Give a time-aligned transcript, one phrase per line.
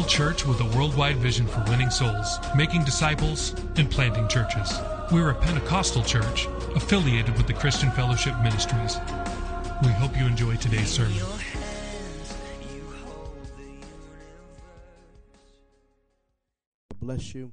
[0.00, 4.80] Local church with a worldwide vision for winning souls, making disciples, and planting churches.
[5.12, 8.96] We are a Pentecostal church affiliated with the Christian Fellowship Ministries.
[9.82, 11.14] We hope you enjoy today's sermon.
[11.16, 12.34] Your hands,
[12.74, 13.84] You hold the universe.
[16.98, 17.52] bless you.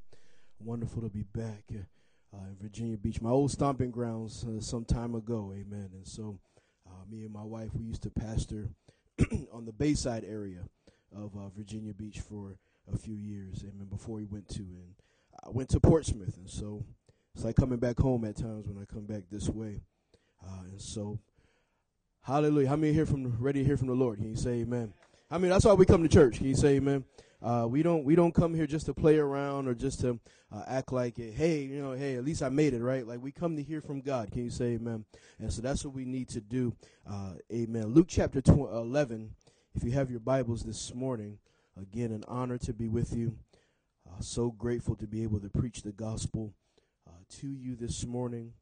[0.59, 5.16] Wonderful to be back uh, in Virginia Beach, my old stomping grounds uh, some time
[5.16, 5.54] ago.
[5.54, 5.90] Amen.
[5.94, 6.40] And so,
[6.88, 8.70] uh, me and my wife, we used to pastor
[9.52, 10.62] on the Bayside area
[11.18, 12.58] of uh, Virginia Beach for
[12.94, 13.64] a few years.
[13.64, 13.88] Amen.
[13.90, 14.94] Before he went to and
[15.46, 16.84] I went to Portsmouth, and so
[17.36, 19.82] it's like coming back home at times when I come back this way.
[20.44, 21.20] Uh, and so,
[22.22, 22.68] Hallelujah.
[22.68, 24.20] How many here from ready to hear from the Lord?
[24.20, 24.94] Can you say Amen?
[25.30, 26.38] I mean, that's why we come to church.
[26.38, 27.06] Can you say Amen?
[27.42, 30.20] Uh, we don't we don't come here just to play around or just to
[30.52, 31.34] uh, act like it.
[31.34, 33.06] Hey, you know, hey, at least I made it, right?
[33.06, 34.31] Like we come to hear from God.
[34.31, 35.06] Can you say Amen?
[35.40, 36.74] And so that's what we need to do.
[37.09, 37.94] Uh, amen.
[37.94, 39.31] Luke chapter tw- 11.
[39.78, 41.38] If you have your Bibles this morning,
[41.80, 43.38] again, an honor to be with you.
[44.09, 46.56] Uh, so grateful to be able to preach the gospel
[47.08, 47.11] uh,
[47.42, 48.53] to you this morning.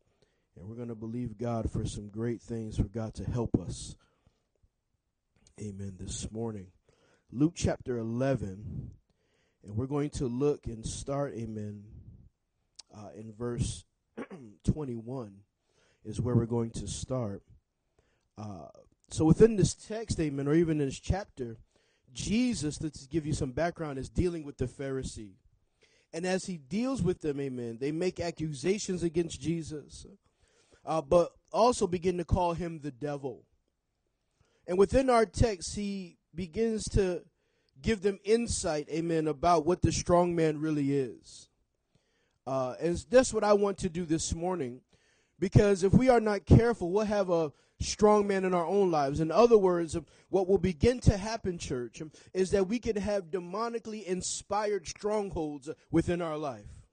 [0.58, 3.96] And we're going to believe God for some great things for God to help us.
[5.58, 5.94] Amen.
[5.98, 6.68] This morning.
[7.32, 8.92] Luke chapter 11.
[9.64, 11.86] And we're going to look and start, amen,
[12.94, 13.86] uh, in verse
[14.66, 15.38] 21
[16.04, 17.42] is where we're going to start.
[18.38, 18.68] Uh,
[19.10, 21.58] so within this text, amen, or even in this chapter,
[22.14, 25.34] Jesus, let's give you some background, is dealing with the Pharisee.
[26.14, 30.06] And as he deals with them, amen, they make accusations against Jesus
[30.86, 33.44] uh, but also begin to call him the devil.
[34.68, 37.24] And within our text, he begins to
[37.82, 41.50] give them insight, amen, about what the strong man really is.
[42.48, 44.82] Uh, and that's what I want to do this morning.
[45.40, 49.20] Because if we are not careful, we'll have a strong man in our own lives.
[49.20, 49.98] In other words,
[50.30, 52.02] what will begin to happen, church,
[52.34, 56.86] is that we can have demonically inspired strongholds within our life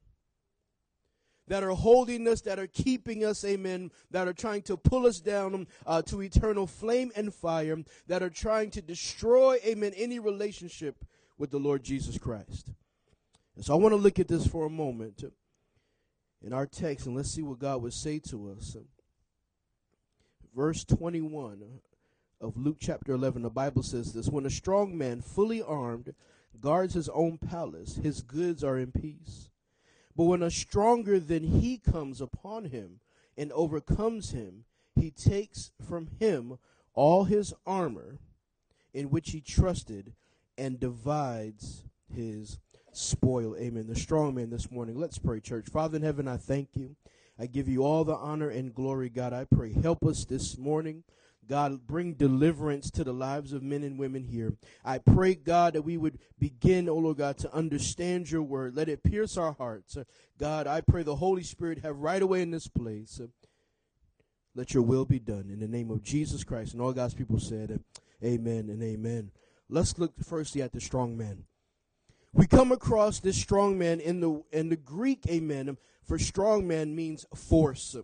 [1.48, 5.18] that are holding us, that are keeping us, amen, that are trying to pull us
[5.18, 7.76] down uh, to eternal flame and fire,
[8.06, 11.04] that are trying to destroy, amen, any relationship
[11.38, 12.70] with the Lord Jesus Christ.
[13.56, 15.24] And so I want to look at this for a moment
[16.40, 18.76] in our text and let's see what God would say to us.
[20.54, 21.62] Verse 21
[22.40, 26.14] of Luke chapter 11, the Bible says this When a strong man, fully armed,
[26.60, 29.48] guards his own palace, his goods are in peace.
[30.14, 33.00] But when a stronger than he comes upon him
[33.36, 34.64] and overcomes him,
[34.94, 36.58] he takes from him
[36.92, 38.18] all his armor
[38.92, 40.12] in which he trusted
[40.58, 42.58] and divides his
[42.92, 43.56] spoil.
[43.56, 43.86] Amen.
[43.86, 44.98] The strong man this morning.
[44.98, 45.68] Let's pray, church.
[45.70, 46.94] Father in heaven, I thank you.
[47.38, 49.32] I give you all the honor and glory, God.
[49.32, 49.72] I pray.
[49.72, 51.04] Help us this morning.
[51.48, 54.54] God, bring deliverance to the lives of men and women here.
[54.84, 58.76] I pray, God, that we would begin, oh Lord God, to understand your word.
[58.76, 59.96] Let it pierce our hearts.
[60.38, 63.20] God, I pray the Holy Spirit have right away in this place.
[64.54, 66.74] Let your will be done in the name of Jesus Christ.
[66.74, 67.80] And all God's people said,
[68.22, 69.32] Amen and amen.
[69.68, 71.44] Let's look firstly at the strong man.
[72.32, 76.94] We come across this strong man in the in the Greek, amen, for strong man
[76.94, 77.96] means force,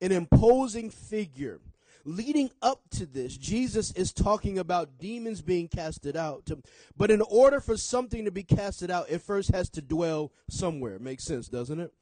[0.00, 1.60] an imposing figure
[2.04, 6.50] leading up to this, Jesus is talking about demons being casted out.
[6.96, 10.98] But in order for something to be casted out, it first has to dwell somewhere.
[10.98, 11.92] Makes sense, doesn't it?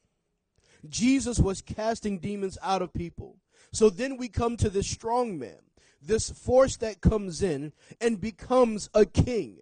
[0.88, 3.36] Jesus was casting demons out of people.
[3.72, 5.60] So then we come to this strong man,
[6.00, 9.58] this force that comes in and becomes a king.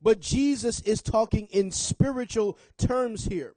[0.00, 3.54] But Jesus is talking in spiritual terms here.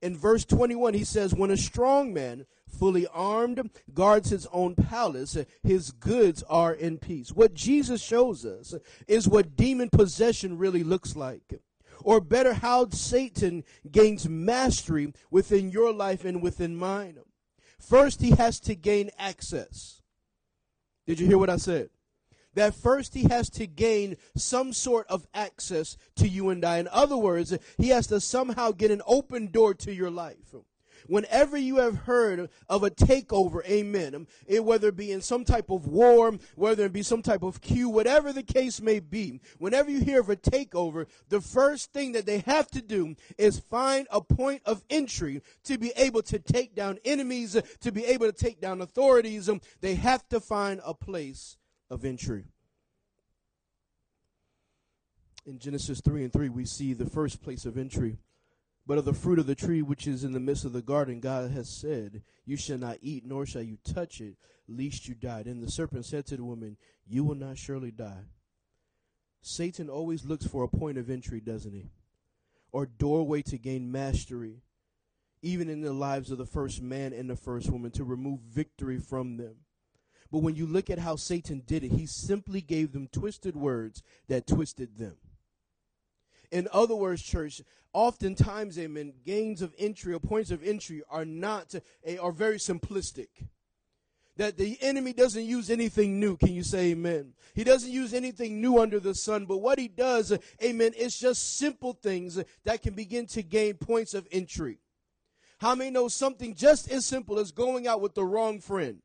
[0.00, 5.36] In verse 21, he says, When a strong man, fully armed, guards his own palace,
[5.62, 7.30] his goods are in peace.
[7.30, 8.74] What Jesus shows us
[9.06, 11.60] is what demon possession really looks like.
[12.02, 17.18] Or better, how Satan gains mastery within your life and within mine.
[17.78, 20.02] First, he has to gain access.
[21.06, 21.90] Did you hear what I said?
[22.54, 26.78] That first he has to gain some sort of access to you and I.
[26.78, 30.54] In other words, he has to somehow get an open door to your life.
[31.06, 35.70] whenever you have heard of a takeover, amen, it, whether it be in some type
[35.70, 39.90] of war, whether it be some type of coup, whatever the case may be, whenever
[39.90, 44.06] you hear of a takeover, the first thing that they have to do is find
[44.10, 48.32] a point of entry to be able to take down enemies, to be able to
[48.32, 49.50] take down authorities.
[49.80, 51.56] They have to find a place
[51.92, 52.46] of entry.
[55.44, 58.16] In Genesis 3 and 3, we see the first place of entry.
[58.86, 61.20] But of the fruit of the tree which is in the midst of the garden,
[61.20, 64.36] God has said, You shall not eat, nor shall you touch it,
[64.66, 65.42] lest you die.
[65.44, 68.24] And the serpent said to the woman, You will not surely die.
[69.42, 71.90] Satan always looks for a point of entry, doesn't he?
[72.72, 74.62] Or doorway to gain mastery,
[75.42, 78.98] even in the lives of the first man and the first woman, to remove victory
[78.98, 79.56] from them.
[80.32, 84.02] But when you look at how Satan did it, he simply gave them twisted words
[84.28, 85.18] that twisted them.
[86.50, 87.60] In other words, church,
[87.92, 91.74] oftentimes, amen, gains of entry or points of entry are not,
[92.04, 93.28] eh, are very simplistic.
[94.38, 96.38] That the enemy doesn't use anything new.
[96.38, 97.34] Can you say amen?
[97.54, 100.32] He doesn't use anything new under the sun, but what he does,
[100.62, 104.78] amen, is just simple things that can begin to gain points of entry.
[105.58, 109.02] How many know something just as simple as going out with the wrong friend?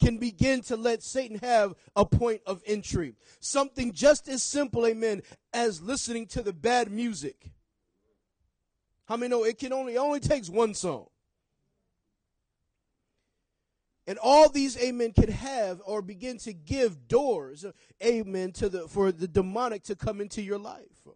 [0.00, 3.14] Can begin to let Satan have a point of entry.
[3.40, 5.22] Something just as simple, amen,
[5.52, 7.50] as listening to the bad music.
[9.06, 11.06] How many know it can only it only takes one song?
[14.08, 17.64] And all these amen can have or begin to give doors,
[18.04, 21.06] amen, to the for the demonic to come into your life.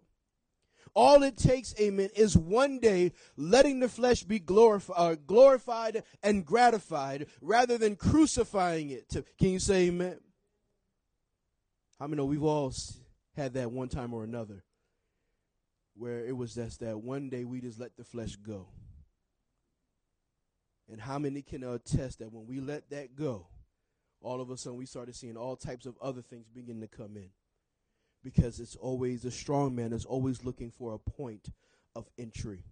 [0.95, 6.45] All it takes, amen, is one day letting the flesh be glorified, uh, glorified and
[6.45, 9.09] gratified rather than crucifying it.
[9.39, 10.19] Can you say amen?
[11.99, 12.73] How many know we've all
[13.37, 14.65] had that one time or another
[15.95, 18.69] where it was just that one day we just let the flesh go.
[20.91, 23.47] And how many can attest that when we let that go,
[24.23, 27.17] all of a sudden we started seeing all types of other things begin to come
[27.17, 27.29] in?
[28.23, 31.49] Because it's always a strong man is always looking for a point
[31.97, 32.65] of entry.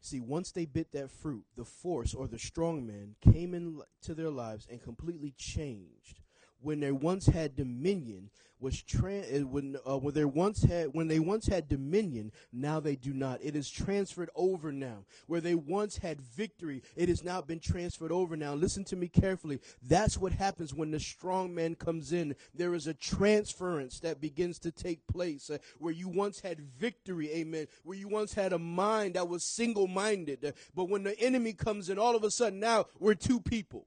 [0.00, 4.30] See, once they bit that fruit, the force or the strong man came into their
[4.30, 6.21] lives and completely changed.
[6.62, 8.30] When they once had dominion,
[8.62, 12.94] was trans when uh, when they once had when they once had dominion now they
[12.94, 13.40] do not.
[13.42, 15.04] It is transferred over now.
[15.26, 18.54] Where they once had victory it has now been transferred over now.
[18.54, 19.58] Listen to me carefully.
[19.82, 22.36] That's what happens when the strong man comes in.
[22.54, 27.32] There is a transference that begins to take place uh, where you once had victory
[27.32, 31.18] amen where you once had a mind that was single minded uh, but when the
[31.18, 33.86] enemy comes in all of a sudden now we're two people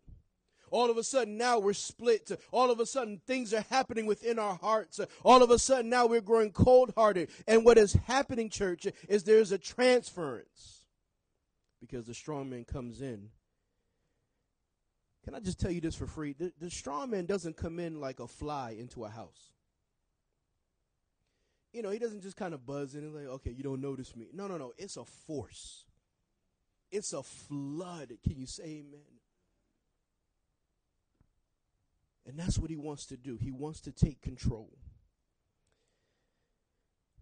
[0.76, 2.30] all of a sudden now we're split.
[2.52, 5.00] All of a sudden things are happening within our hearts.
[5.24, 7.30] All of a sudden now we're growing cold hearted.
[7.48, 10.86] And what is happening, church, is there's a transference
[11.80, 13.30] because the strong man comes in.
[15.24, 16.34] Can I just tell you this for free?
[16.38, 19.54] The, the strong man doesn't come in like a fly into a house.
[21.72, 24.14] You know, he doesn't just kind of buzz in and like, okay, you don't notice
[24.14, 24.28] me.
[24.34, 24.74] No, no, no.
[24.78, 25.86] It's a force.
[26.92, 28.12] It's a flood.
[28.24, 29.15] Can you say amen?
[32.28, 33.38] And that's what he wants to do.
[33.38, 34.70] He wants to take control.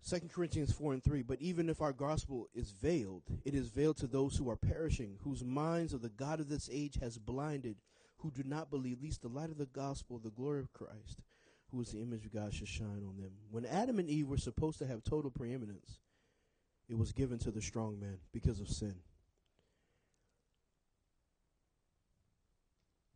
[0.09, 3.97] 2 Corinthians 4 and 3 But even if our gospel is veiled, it is veiled
[3.97, 7.77] to those who are perishing, whose minds of the God of this age has blinded,
[8.17, 11.21] who do not believe, least the light of the gospel, the glory of Christ,
[11.71, 13.31] who is the image of God, should shine on them.
[13.49, 15.99] When Adam and Eve were supposed to have total preeminence,
[16.89, 18.95] it was given to the strong man because of sin.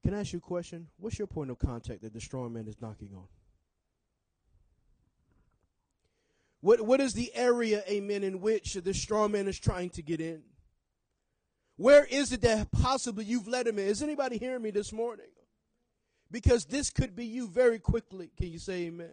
[0.07, 0.87] Can I ask you a question?
[0.95, 3.25] What's your point of contact that the strong man is knocking on?
[6.61, 10.21] What what is the area, amen, in which the strong man is trying to get
[10.21, 10.43] in?
[11.75, 13.87] Where is it that possibly you've let him in?
[13.89, 15.25] Is anybody hearing me this morning?
[16.31, 18.31] Because this could be you very quickly.
[18.37, 19.11] Can you say amen?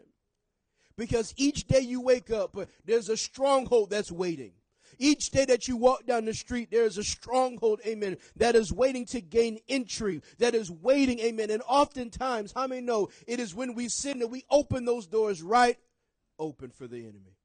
[0.96, 4.52] Because each day you wake up, uh, there's a stronghold that's waiting.
[4.98, 8.72] Each day that you walk down the street, there is a stronghold, amen, that is
[8.72, 11.50] waiting to gain entry, that is waiting, amen.
[11.50, 15.42] And oftentimes, how many know it is when we sin that we open those doors
[15.42, 15.78] right
[16.38, 17.36] open for the enemy?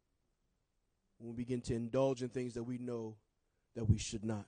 [1.17, 3.15] When we begin to indulge in things that we know
[3.75, 4.47] that we should not.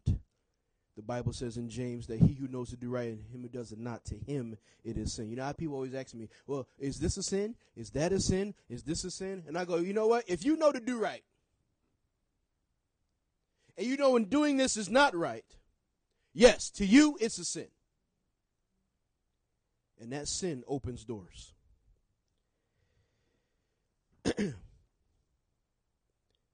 [0.97, 3.47] The Bible says in James that he who knows to do right and him who
[3.47, 5.29] does it not, to him it is sin.
[5.29, 7.55] You know how people always ask me, well, is this a sin?
[7.75, 8.53] Is that a sin?
[8.69, 9.43] Is this a sin?
[9.47, 10.25] And I go, you know what?
[10.27, 11.23] If you know to do right,
[13.77, 15.45] and you know when doing this is not right,
[16.33, 17.67] yes, to you it's a sin.
[19.99, 21.53] And that sin opens doors.
[24.37, 24.55] and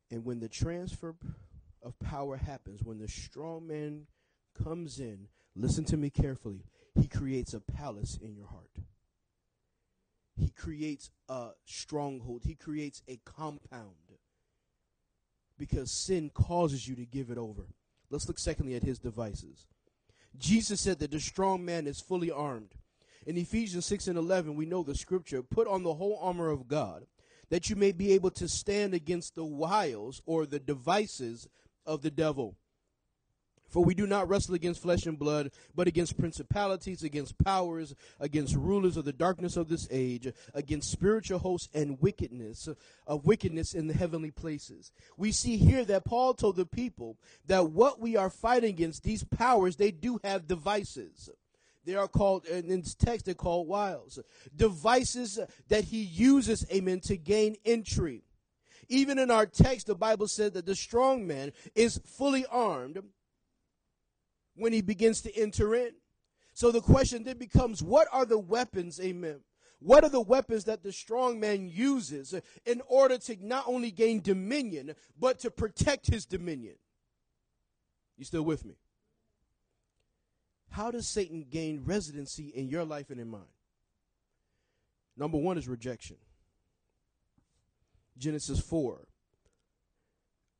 [0.10, 1.16] when the transfer
[1.82, 4.08] of power happens when the strong man
[4.64, 5.28] comes in.
[5.56, 6.64] Listen to me carefully.
[6.96, 8.72] He creates a palace in your heart.
[10.36, 12.44] He creates a stronghold.
[12.44, 13.96] He creates a compound
[15.58, 17.64] because sin causes you to give it over.
[18.10, 19.66] Let's look secondly at his devices.
[20.38, 22.76] Jesus said that the strong man is fully armed.
[23.26, 26.68] In Ephesians 6 and 11, we know the scripture put on the whole armor of
[26.68, 27.06] God
[27.50, 31.48] that you may be able to stand against the wiles or the devices
[31.86, 32.58] of the devil.
[33.70, 38.56] For we do not wrestle against flesh and blood, but against principalities, against powers, against
[38.56, 42.70] rulers of the darkness of this age, against spiritual hosts and wickedness
[43.06, 44.92] of wickedness in the heavenly places.
[45.18, 49.24] We see here that Paul told the people that what we are fighting against, these
[49.24, 51.30] powers, they do have devices.
[51.86, 54.20] They are called, in this text, they're called wiles.
[54.56, 58.24] Devices that he uses, amen, to gain entry.
[58.90, 63.02] Even in our text, the Bible said that the strong man is fully armed
[64.58, 65.92] when he begins to enter in.
[66.54, 69.42] So the question then becomes what are the weapons, amen?
[69.80, 72.34] What are the weapons that the strong man uses
[72.66, 76.76] in order to not only gain dominion, but to protect his dominion?
[78.18, 78.74] You still with me?
[80.72, 83.42] How does Satan gain residency in your life and in mine?
[85.16, 86.18] Number one is rejection.
[88.18, 89.08] Genesis 4,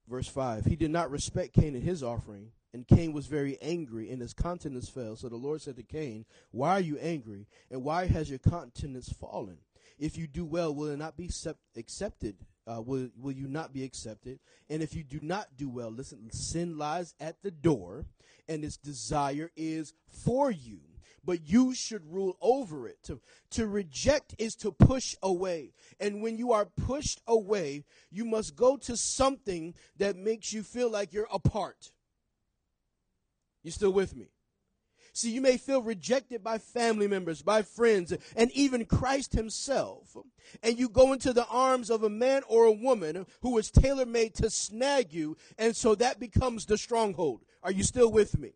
[0.08, 0.66] verse 5.
[0.66, 4.34] He did not respect Cain and his offering, and Cain was very angry, and his
[4.34, 5.16] countenance fell.
[5.16, 9.10] So the Lord said to Cain, Why are you angry, and why has your countenance
[9.10, 9.58] fallen?
[9.98, 12.36] If you do well, will it not be accept- accepted?
[12.68, 14.38] Uh, will, will you not be accepted?
[14.70, 18.06] And if you do not do well, listen, sin lies at the door,
[18.48, 20.82] and its desire is for you
[21.26, 23.04] but you should rule over it.
[23.04, 23.20] To,
[23.50, 25.74] to reject is to push away.
[26.00, 30.90] And when you are pushed away, you must go to something that makes you feel
[30.90, 31.92] like you're apart.
[33.68, 34.28] You still with me?
[35.12, 40.16] See, you may feel rejected by family members, by friends, and even Christ himself.
[40.64, 44.06] And you go into the arms of a man or a woman who is tailor
[44.06, 45.36] made to snag you.
[45.58, 47.44] And so that becomes the stronghold.
[47.62, 48.54] Are you still with me?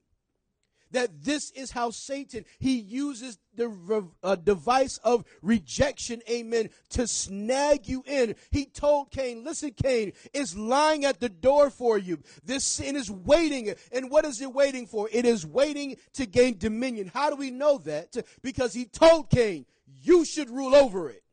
[0.92, 7.88] That this is how Satan he uses the uh, device of rejection, amen, to snag
[7.88, 8.36] you in.
[8.50, 12.20] He told Cain, "Listen, Cain, it's lying at the door for you.
[12.44, 15.10] This sin is waiting, and what is it waiting for?
[15.12, 17.12] It is waiting to gain dominion.
[17.14, 18.16] How do we know that?
[18.42, 19.66] Because he told Cain,
[20.02, 21.24] "You should rule over it."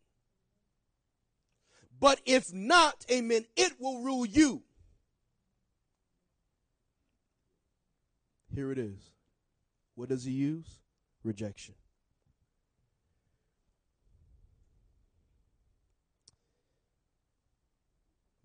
[2.01, 4.63] But if not, amen, it will rule you.
[8.55, 9.08] Here it is.
[9.99, 10.79] What does he use?
[11.25, 11.75] Rejection.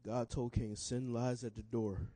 [0.04, 2.10] God told Cain, sin lies at the door.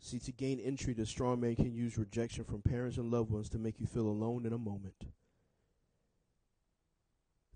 [0.00, 3.50] See, to gain entry, the strong man can use rejection from parents and loved ones
[3.50, 5.04] to make you feel alone in a moment.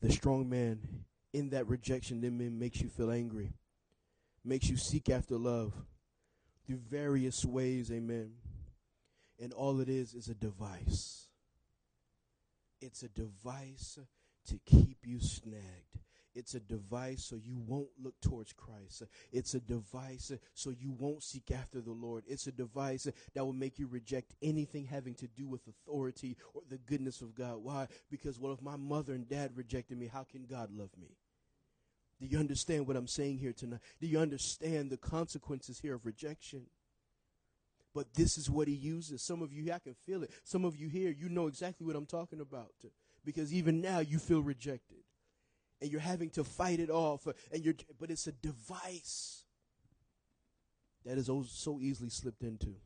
[0.02, 3.54] The strong man, in that rejection, then makes you feel angry,
[4.44, 5.72] makes you seek after love
[6.66, 8.32] through various ways, amen.
[9.40, 11.28] And all it is is a device.
[12.80, 13.98] It's a device
[14.48, 15.98] to keep you snagged.
[16.34, 19.02] It's a device so you won't look towards Christ.
[19.32, 22.24] It's a device so you won't seek after the Lord.
[22.26, 26.62] It's a device that will make you reject anything having to do with authority or
[26.70, 27.58] the goodness of God.
[27.62, 27.86] Why?
[28.10, 31.18] Because, well, if my mother and dad rejected me, how can God love me?
[32.22, 33.80] Do you understand what I'm saying here tonight?
[34.00, 36.66] Do you understand the consequences here of rejection?
[37.92, 39.22] But this is what he uses.
[39.22, 40.30] Some of you, here I can feel it.
[40.44, 42.70] Some of you here, you know exactly what I'm talking about.
[43.24, 44.98] Because even now you feel rejected.
[45.80, 47.26] And you're having to fight it off.
[47.52, 49.42] And you're, but it's a device
[51.04, 52.76] that is so easily slipped into.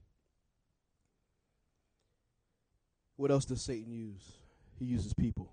[3.17, 4.33] What else does Satan use?
[4.79, 5.53] He uses people.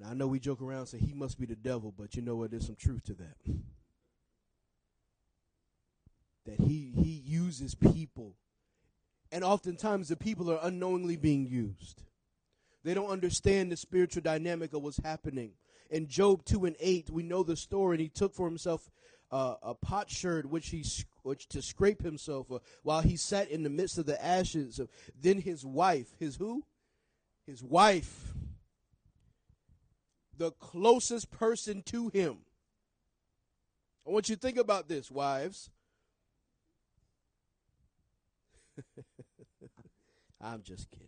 [0.00, 2.22] Now I know we joke around and say he must be the devil, but you
[2.22, 2.50] know what?
[2.50, 3.36] There's some truth to that.
[6.46, 8.36] That he he uses people.
[9.30, 12.02] And oftentimes the people are unknowingly being used.
[12.82, 15.52] They don't understand the spiritual dynamic of what's happening.
[15.90, 18.90] In Job 2 and 8, we know the story, and he took for himself
[19.30, 20.84] uh, a potsherd which he
[21.22, 24.80] which to scrape himself uh, while he sat in the midst of the ashes.
[25.20, 26.64] Then his wife, his who?
[27.46, 28.32] His wife,
[30.40, 32.38] the closest person to him.
[34.08, 35.68] I want you to think about this, wives.
[40.40, 41.06] I'm just kidding.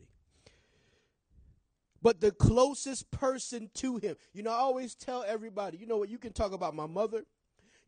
[2.03, 4.17] But the closest person to him.
[4.35, 7.25] You know, I always tell everybody, you know what, you can talk about my mother,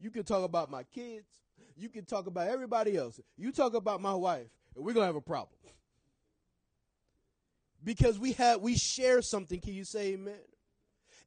[0.01, 1.27] You can talk about my kids.
[1.77, 3.21] You can talk about everybody else.
[3.37, 5.59] You talk about my wife, and we're gonna have a problem.
[7.85, 9.61] Because we have we share something.
[9.61, 10.54] Can you say amen?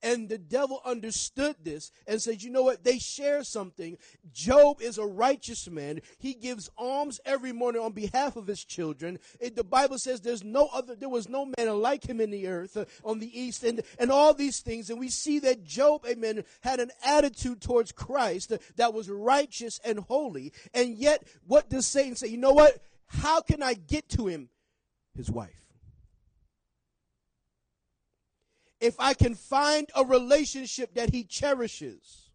[0.03, 2.83] And the devil understood this and said, you know what?
[2.83, 3.97] They share something.
[4.31, 6.01] Job is a righteous man.
[6.19, 9.19] He gives alms every morning on behalf of his children.
[9.39, 12.47] It, the Bible says there's no other, there was no man like him in the
[12.47, 14.89] earth uh, on the east and, and all these things.
[14.89, 19.99] And we see that Job, amen, had an attitude towards Christ that was righteous and
[19.99, 20.53] holy.
[20.73, 22.27] And yet, what does Satan say?
[22.27, 22.77] You know what?
[23.07, 24.49] How can I get to him?
[25.15, 25.66] His wife.
[28.79, 32.27] If I can find a relationship that he cherishes,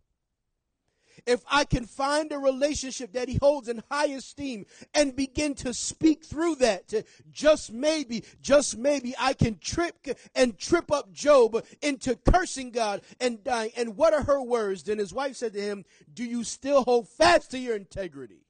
[1.27, 5.73] if I can find a relationship that he holds in high esteem and begin to
[5.73, 9.97] speak through that, to just maybe, just maybe I can trip
[10.35, 13.71] and trip up Job into cursing God and dying.
[13.77, 14.83] And what are her words?
[14.83, 18.47] Then his wife said to him, Do you still hold fast to your integrity?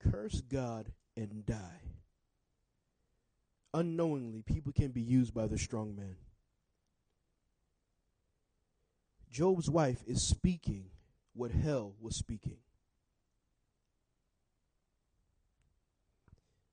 [0.00, 1.83] Curse God and die
[3.74, 6.16] unknowingly, people can be used by the strong man.
[9.30, 10.86] Job's wife is speaking
[11.34, 12.58] what hell was speaking.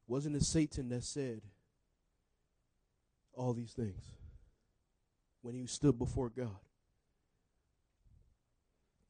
[0.08, 1.42] Wasn't it Satan that said
[3.34, 4.04] all these things
[5.42, 6.58] when he stood before God?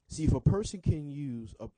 [0.08, 1.68] See, if a person can use a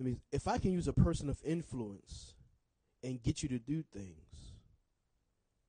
[0.00, 2.34] I mean, if I can use a person of influence
[3.02, 4.52] and get you to do things,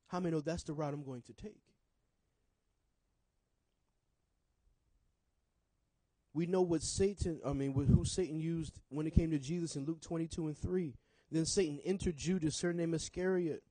[0.08, 1.60] how many know that's the route I'm going to take?
[6.32, 9.84] We know what Satan, I mean, who Satan used when it came to Jesus in
[9.86, 10.94] Luke 22 and 3.
[11.30, 13.62] Then Satan entered Judas, her name Iscariot,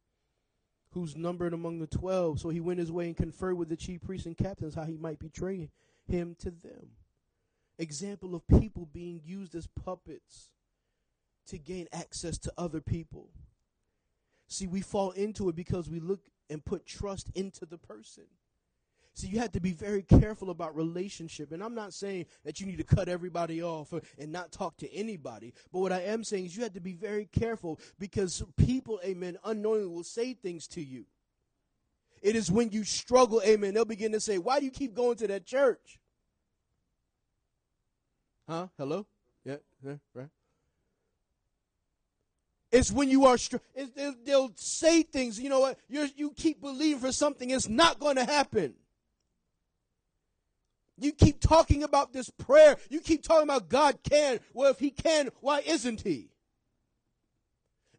[0.91, 2.39] who's numbered among the 12.
[2.39, 4.95] So he went his way and conferred with the chief priests and captains how he
[4.95, 5.69] might betray
[6.07, 6.91] him to them.
[7.77, 10.49] Example of people being used as puppets
[11.47, 13.29] to gain access to other people.
[14.53, 18.25] See, we fall into it because we look and put trust into the person.
[19.15, 21.51] See, you have to be very careful about relationship.
[21.51, 24.93] And I'm not saying that you need to cut everybody off and not talk to
[24.93, 25.53] anybody.
[25.71, 29.37] But what I am saying is you have to be very careful because people, amen,
[29.43, 31.05] unknowingly will say things to you.
[32.21, 35.17] It is when you struggle, amen, they'll begin to say, Why do you keep going
[35.17, 35.99] to that church?
[38.47, 38.67] Huh?
[38.77, 39.05] Hello?
[39.43, 40.29] Yeah, yeah right.
[42.73, 46.31] It's when you are, str- it's, they'll, they'll say things, you know what, you you
[46.31, 48.73] keep believing for something, it's not going to happen.
[50.97, 52.77] You keep talking about this prayer.
[52.89, 54.39] You keep talking about God can.
[54.53, 56.29] Well, if He can, why isn't He?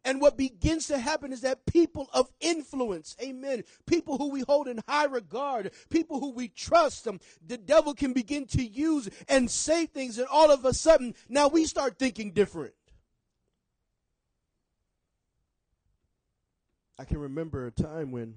[0.03, 4.67] And what begins to happen is that people of influence, amen, people who we hold
[4.67, 9.49] in high regard, people who we trust, um, the devil can begin to use and
[9.49, 12.73] say things, and all of a sudden, now we start thinking different.
[16.97, 18.35] I can remember a time when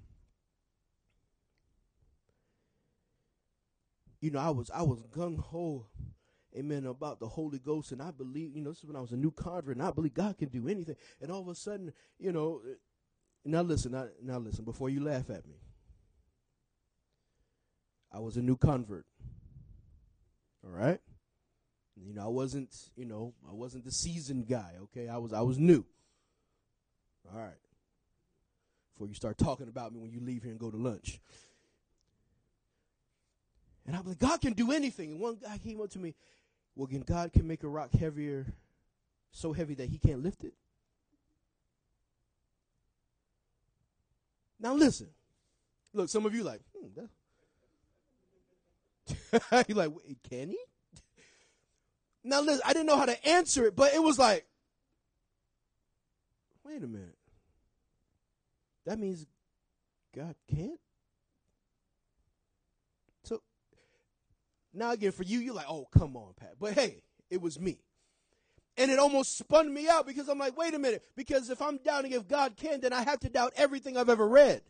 [4.21, 5.87] you know I was I was gung ho,
[6.57, 9.13] amen, about the Holy Ghost, and I believe you know this is when I was
[9.13, 11.93] a new convert, and I believe God can do anything, and all of a sudden,
[12.19, 12.61] you know,
[13.45, 15.61] now listen, now, now listen, before you laugh at me,
[18.13, 19.07] I was a new convert,
[20.65, 21.01] all right.
[22.01, 24.75] You know, I wasn't, you know, I wasn't the seasoned guy.
[24.83, 25.85] Okay, I was, I was new.
[27.29, 27.59] All right
[28.99, 31.21] before you start talking about me when you leave here and go to lunch.
[33.87, 35.13] And I'm like, God can do anything.
[35.13, 36.17] And one guy came up to me,
[36.75, 38.45] well, can God can make a rock heavier,
[39.31, 40.55] so heavy that he can't lift it?
[44.59, 45.07] Now listen.
[45.95, 47.07] Look, some of you like, hmm,
[49.31, 49.65] that.
[49.69, 49.93] you like,
[50.29, 50.59] can he?
[52.25, 54.45] Now listen, I didn't know how to answer it, but it was like,
[56.65, 57.18] wait a minute.
[58.89, 59.27] That means
[60.17, 60.81] God can't.
[63.23, 63.43] So
[64.73, 66.55] now again, for you, you're like, oh, come on, Pat.
[66.59, 67.81] But hey, it was me.
[68.79, 71.05] And it almost spun me out because I'm like, wait a minute.
[71.17, 74.27] Because if I'm doubting if God can, then I have to doubt everything I've ever
[74.27, 74.63] read.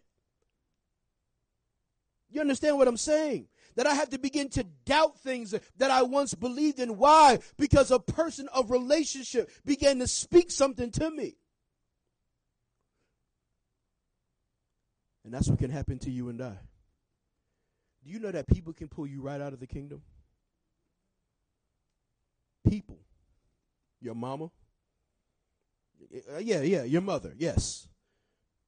[2.28, 3.46] You understand what I'm saying?
[3.76, 6.96] That I have to begin to doubt things that I once believed in.
[6.96, 7.38] Why?
[7.56, 11.36] Because a person of relationship began to speak something to me.
[15.28, 16.56] And that's what can happen to you and I.
[18.02, 20.00] Do you know that people can pull you right out of the kingdom?
[22.66, 22.96] People.
[24.00, 24.50] Your mama.
[26.34, 27.88] Uh, yeah, yeah, your mother, yes.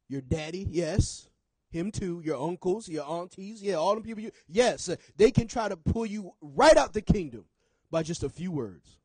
[0.06, 1.30] Your daddy, yes.
[1.70, 5.46] him too, your uncles, your aunties, yeah, all the people you, yes, uh, they can
[5.46, 7.44] try to pull you right out the kingdom
[7.90, 8.98] by just a few words.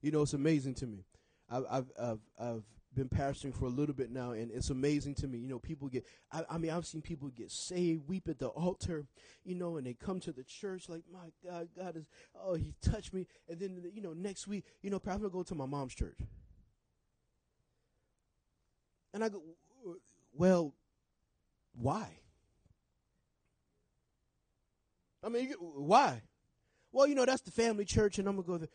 [0.00, 1.04] You know, it's amazing to me.
[1.50, 2.62] I've, I've, I've, I've
[2.94, 5.38] been pastoring for a little bit now, and it's amazing to me.
[5.38, 8.48] You know, people get, I, I mean, I've seen people get saved, weep at the
[8.48, 9.04] altar,
[9.44, 12.06] you know, and they come to the church like, my God, God is,
[12.40, 13.26] oh, he touched me.
[13.48, 16.18] And then, you know, next week, you know, I'll go to my mom's church.
[19.12, 19.42] And I go,
[20.32, 20.74] well,
[21.74, 22.18] why?
[25.24, 26.22] I mean, why?
[26.92, 28.68] Well, you know, that's the family church, and I'm going to go there.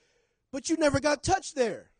[0.51, 1.91] But you never got touched there.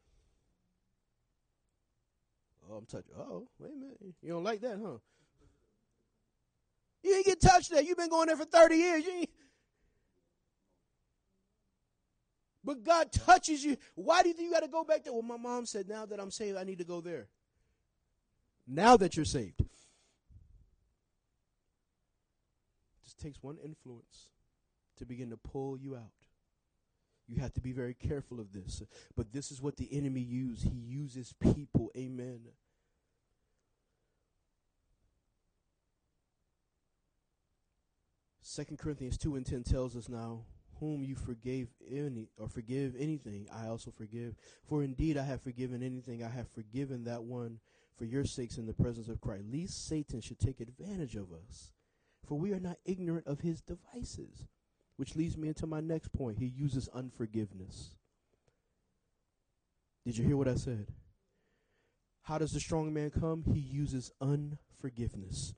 [2.69, 3.09] Oh, I'm touched.
[3.17, 3.97] Oh, wait a minute.
[4.21, 4.97] You don't like that, huh?
[7.01, 7.81] You ain't get touched there.
[7.81, 9.03] You've been going there for 30 years.
[12.63, 13.77] But God touches you.
[13.95, 15.13] Why do you think you got to go back there?
[15.13, 17.27] Well, my mom said, now that I'm saved, I need to go there.
[18.67, 19.61] Now that you're saved.
[19.61, 19.67] It
[23.03, 24.29] Just takes one influence
[24.97, 26.11] to begin to pull you out.
[27.29, 28.81] You have to be very careful of this.
[29.15, 30.63] But this is what the enemy uses.
[30.63, 31.91] He uses people.
[31.95, 32.39] Amen.
[38.41, 40.41] Second Corinthians two and ten tells us now,
[40.79, 44.33] whom you forgave any or forgive anything, I also forgive.
[44.67, 47.59] For indeed I have forgiven anything, I have forgiven that one
[47.95, 49.43] for your sakes in the presence of Christ.
[49.51, 51.73] Least Satan should take advantage of us.
[52.25, 54.47] For we are not ignorant of his devices.
[54.99, 56.39] Which leads me into my next point.
[56.39, 57.95] He uses unforgiveness.
[60.05, 60.87] Did you hear what I said?
[62.23, 63.45] How does the strong man come?
[63.45, 65.53] He uses unforgiveness.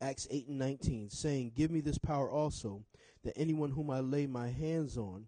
[0.00, 2.82] Acts 8 and 19, saying, Give me this power also,
[3.22, 5.26] that anyone whom I lay my hands on,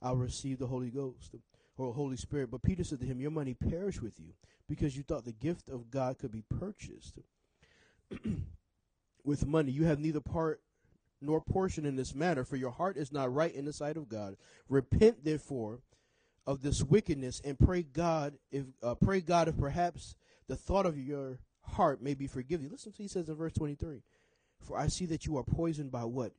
[0.00, 1.34] I'll receive the Holy Ghost
[1.76, 2.50] or Holy Spirit.
[2.50, 4.32] But Peter said to him, Your money perish with you,
[4.70, 7.18] because you thought the gift of God could be purchased
[9.22, 9.70] with money.
[9.70, 10.62] You have neither part
[11.22, 14.08] nor portion in this matter, for your heart is not right in the sight of
[14.08, 14.36] God.
[14.68, 15.80] Repent therefore
[16.46, 20.16] of this wickedness and pray God if uh, pray God if perhaps
[20.48, 22.68] the thought of your heart may be forgiven.
[22.70, 24.02] Listen to what he says in verse 23.
[24.60, 26.32] For I see that you are poisoned by what?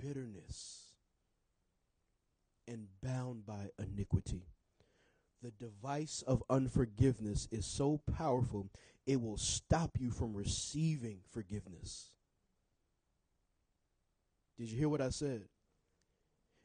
[0.00, 0.86] Bitterness
[2.68, 4.42] and bound by iniquity.
[5.42, 8.70] The device of unforgiveness is so powerful,
[9.06, 12.15] it will stop you from receiving forgiveness.
[14.58, 15.42] Did you hear what I said?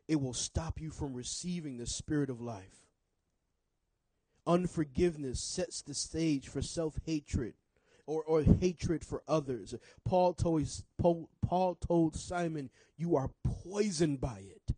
[0.08, 2.88] It will stop you from receiving the spirit of life.
[4.48, 7.54] Unforgiveness sets the stage for self hatred
[8.08, 9.76] or, or hatred for others.
[10.04, 10.68] Paul told,
[11.00, 14.76] Paul, told Simon, You are poisoned by it.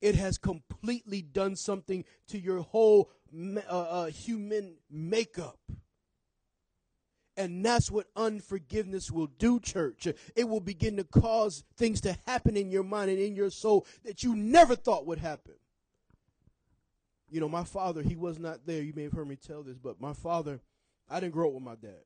[0.00, 5.58] It has completely done something to your whole uh, uh, human makeup.
[7.40, 10.06] And that's what unforgiveness will do, church.
[10.36, 13.86] It will begin to cause things to happen in your mind and in your soul
[14.04, 15.54] that you never thought would happen.
[17.30, 18.82] You know, my father, he was not there.
[18.82, 20.60] You may have heard me tell this, but my father,
[21.08, 22.02] I didn't grow up with my dad.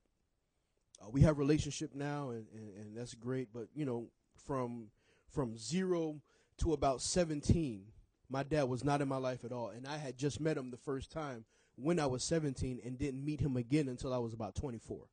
[1.02, 3.48] Uh, we have relationship now, and, and, and that's great.
[3.52, 4.06] But you know,
[4.46, 4.90] from
[5.28, 6.20] from zero
[6.58, 7.86] to about seventeen,
[8.30, 10.70] my dad was not in my life at all, and I had just met him
[10.70, 11.44] the first time
[11.74, 15.06] when I was seventeen, and didn't meet him again until I was about twenty four.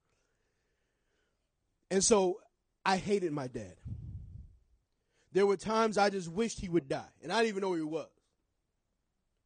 [1.92, 2.40] And so
[2.86, 3.76] I hated my dad.
[5.34, 7.80] There were times I just wished he would die, and I didn't even know where
[7.80, 8.08] he was.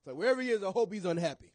[0.06, 1.52] Like wherever he is, I hope he's unhappy.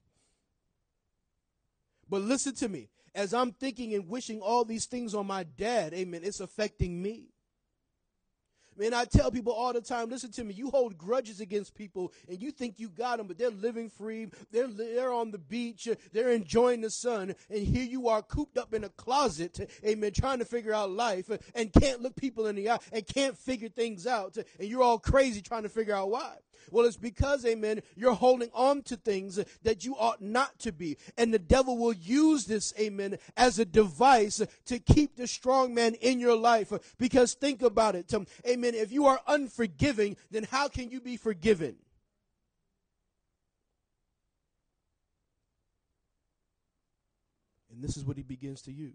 [2.08, 2.88] But listen to me.
[3.14, 7.28] As I'm thinking and wishing all these things on my dad, amen, it's affecting me.
[8.78, 12.12] Man, I tell people all the time, listen to me, you hold grudges against people
[12.28, 14.28] and you think you got them, but they're living free.
[14.52, 15.88] They're, they're on the beach.
[16.12, 17.34] They're enjoying the sun.
[17.50, 21.30] And here you are cooped up in a closet, amen, trying to figure out life
[21.54, 24.36] and can't look people in the eye and can't figure things out.
[24.58, 26.36] And you're all crazy trying to figure out why.
[26.70, 30.96] Well, it's because, amen, you're holding on to things that you ought not to be.
[31.16, 35.94] And the devil will use this, amen, as a device to keep the strong man
[35.94, 36.72] in your life.
[36.98, 41.16] Because think about it, um, amen, if you are unforgiving, then how can you be
[41.16, 41.76] forgiven?
[47.72, 48.92] And this is what he begins to use.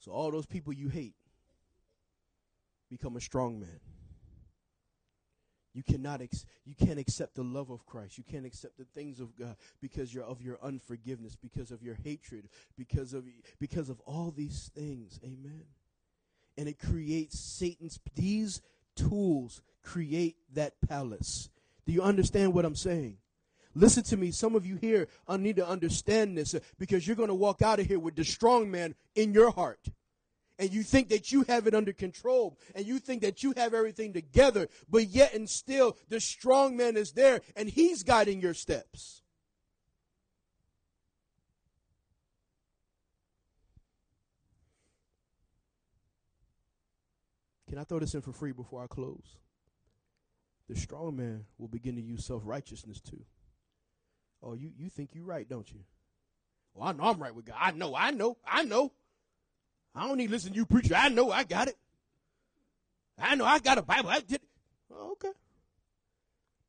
[0.00, 1.14] So all those people you hate
[2.90, 3.80] become a strong man.
[5.72, 8.18] You cannot ex- you can't accept the love of Christ.
[8.18, 11.96] You can't accept the things of God because you're of your unforgiveness, because of your
[12.02, 13.24] hatred, because of
[13.60, 15.20] because of all these things.
[15.24, 15.64] Amen.
[16.58, 18.60] And it creates Satan's these
[18.96, 21.48] tools create that palace.
[21.86, 23.18] Do you understand what I'm saying?
[23.74, 24.32] Listen to me.
[24.32, 27.62] Some of you here I need to understand this uh, because you're going to walk
[27.62, 29.88] out of here with the strong man in your heart.
[30.60, 33.72] And you think that you have it under control and you think that you have
[33.72, 38.52] everything together, but yet and still the strong man is there and he's guiding your
[38.52, 39.22] steps.
[47.70, 49.38] Can I throw this in for free before I close?
[50.68, 53.24] The strong man will begin to use self righteousness too.
[54.42, 55.80] Oh, you, you think you're right, don't you?
[56.74, 57.56] Well, I know I'm right with God.
[57.58, 58.92] I know, I know, I know.
[59.94, 60.92] I don't need to listen to you preach.
[60.92, 61.76] I know I got it.
[63.18, 64.10] I know I got a Bible.
[64.10, 64.40] I did.
[64.92, 65.32] Oh, okay.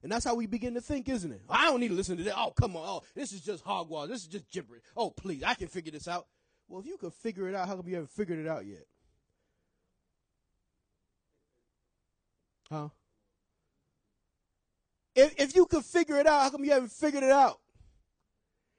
[0.03, 1.41] And that's how we begin to think, isn't it?
[1.49, 2.36] I don't need to listen to that.
[2.36, 2.84] Oh, come on.
[2.86, 4.10] Oh, this is just hogwash.
[4.10, 4.81] This is just gibberish.
[4.97, 6.27] Oh, please, I can figure this out.
[6.67, 8.86] Well, if you could figure it out, how come you haven't figured it out yet?
[12.69, 12.89] Huh?
[15.13, 17.60] If, if you could figure it out, how come you haven't figured it out?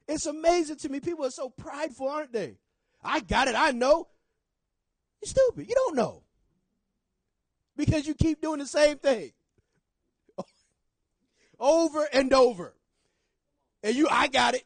[0.09, 0.99] It's amazing to me.
[1.01, 2.57] People are so prideful, aren't they?
[3.05, 3.55] I got it.
[3.55, 4.09] I know.
[5.23, 5.69] You're stupid.
[5.69, 6.23] You don't know.
[7.77, 9.33] Because you keep doing the same thing.
[11.61, 12.75] over and over.
[13.83, 14.65] And you, I got it.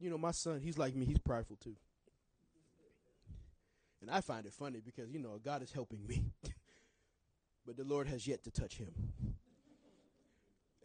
[0.00, 1.06] You know, my son, he's like me.
[1.06, 1.76] He's prideful too.
[4.00, 6.24] And I find it funny because, you know, God is helping me.
[7.66, 8.92] but the Lord has yet to touch him.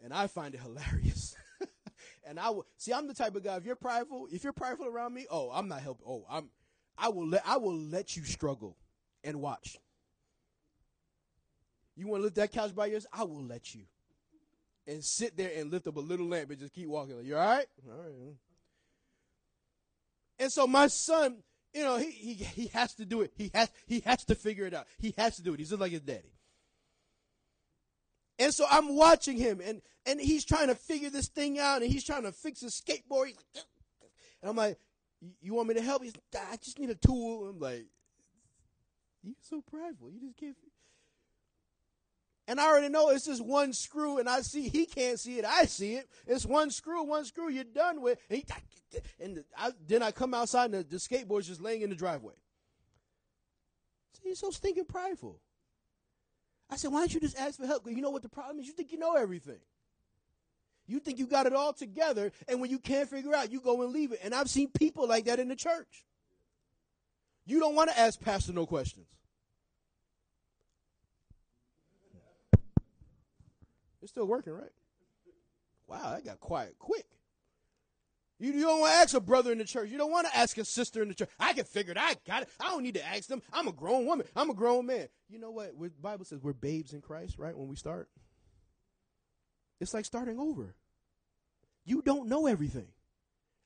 [0.02, 1.36] And I find it hilarious.
[2.26, 4.86] and I will see I'm the type of guy if you're prideful, if you're prideful
[4.86, 6.06] around me, oh, I'm not helping.
[6.08, 6.50] Oh, I'm
[6.96, 8.76] I will let I will let you struggle
[9.22, 9.78] and watch.
[11.96, 13.06] You want to lift that couch by yours?
[13.12, 13.82] I will let you.
[14.86, 17.16] And sit there and lift up a little lamp and just keep walking.
[17.16, 17.66] Like, you all right?
[17.88, 18.34] All right.
[20.38, 21.36] And so my son,
[21.72, 23.32] you know, he, he he has to do it.
[23.36, 24.86] He has he has to figure it out.
[24.98, 25.60] He has to do it.
[25.60, 26.32] He's just like his daddy.
[28.38, 31.90] And so I'm watching him, and and he's trying to figure this thing out, and
[31.90, 33.26] he's trying to fix his skateboard.
[33.26, 33.64] Like,
[34.42, 34.78] and I'm like,
[35.40, 36.12] "You want me to help?" you?
[36.34, 37.86] "I just need a tool." I'm like,
[39.22, 40.10] "You're so prideful.
[40.10, 40.56] You just can't."
[42.46, 45.46] And I already know it's just one screw, and I see he can't see it.
[45.46, 46.08] I see it.
[46.26, 47.48] It's one screw, one screw.
[47.48, 48.18] You're done with.
[48.28, 51.88] And, he, and I, then I come outside, and the, the skateboard's just laying in
[51.88, 52.34] the driveway.
[54.12, 55.40] See, he's so stinking prideful.
[56.68, 57.86] I said, why don't you just ask for help?
[57.86, 58.66] You know what the problem is?
[58.66, 59.60] You think you know everything.
[60.86, 63.82] You think you got it all together, and when you can't figure out, you go
[63.82, 64.20] and leave it.
[64.22, 66.04] And I've seen people like that in the church.
[67.46, 69.06] You don't want to ask pastor no questions.
[74.02, 74.72] It's still working, right?
[75.86, 77.06] Wow, that got quiet quick.
[78.38, 79.90] You, you don't want to ask a brother in the church.
[79.90, 81.30] You don't want to ask a sister in the church.
[81.38, 81.98] I can figure it.
[81.98, 82.48] I got it.
[82.60, 83.40] I don't need to ask them.
[83.52, 84.26] I'm a grown woman.
[84.36, 85.08] I'm a grown man.
[85.30, 85.72] You know what?
[85.80, 87.56] The Bible says we're babes in Christ, right?
[87.56, 88.08] When we start,
[89.80, 90.74] it's like starting over.
[91.84, 92.88] You don't know everything.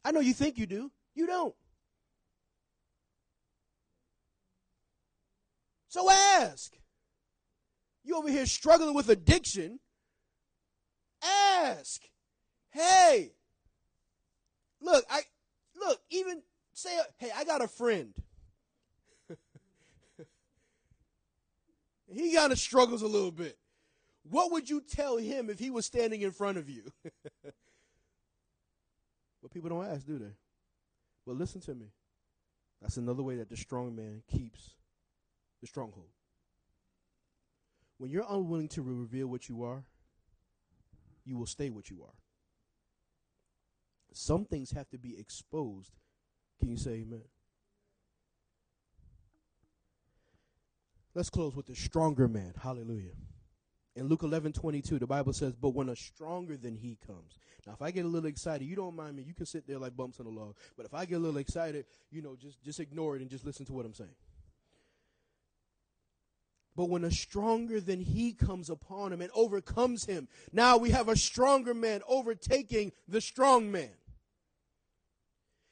[0.04, 0.90] I know you think you do.
[1.14, 1.54] You don't.
[5.88, 6.76] So ask.
[8.04, 9.80] You over here struggling with addiction.
[11.22, 12.02] Ask.
[12.70, 13.32] Hey,
[14.80, 15.20] look, I
[15.78, 16.42] look, even
[16.72, 18.14] say, hey, I got a friend.
[22.12, 23.58] he kind of struggles a little bit.
[24.30, 26.84] What would you tell him if he was standing in front of you?
[29.42, 30.34] but people don't ask, do they?
[31.26, 31.86] But listen to me.
[32.80, 34.74] That's another way that the strong man keeps
[35.60, 36.08] the stronghold.
[37.98, 39.84] When you're unwilling to reveal what you are,
[41.24, 42.14] you will stay what you are.
[44.12, 45.92] Some things have to be exposed.
[46.60, 47.24] Can you say amen?
[51.14, 52.54] Let's close with the stronger man.
[52.62, 53.12] Hallelujah.
[53.98, 57.36] In Luke 11 22, the Bible says, But when a stronger than he comes.
[57.66, 59.24] Now, if I get a little excited, you don't mind me.
[59.24, 60.54] You can sit there like bumps on a log.
[60.76, 63.44] But if I get a little excited, you know, just, just ignore it and just
[63.44, 64.14] listen to what I'm saying.
[66.76, 71.08] But when a stronger than he comes upon him and overcomes him, now we have
[71.08, 73.90] a stronger man overtaking the strong man.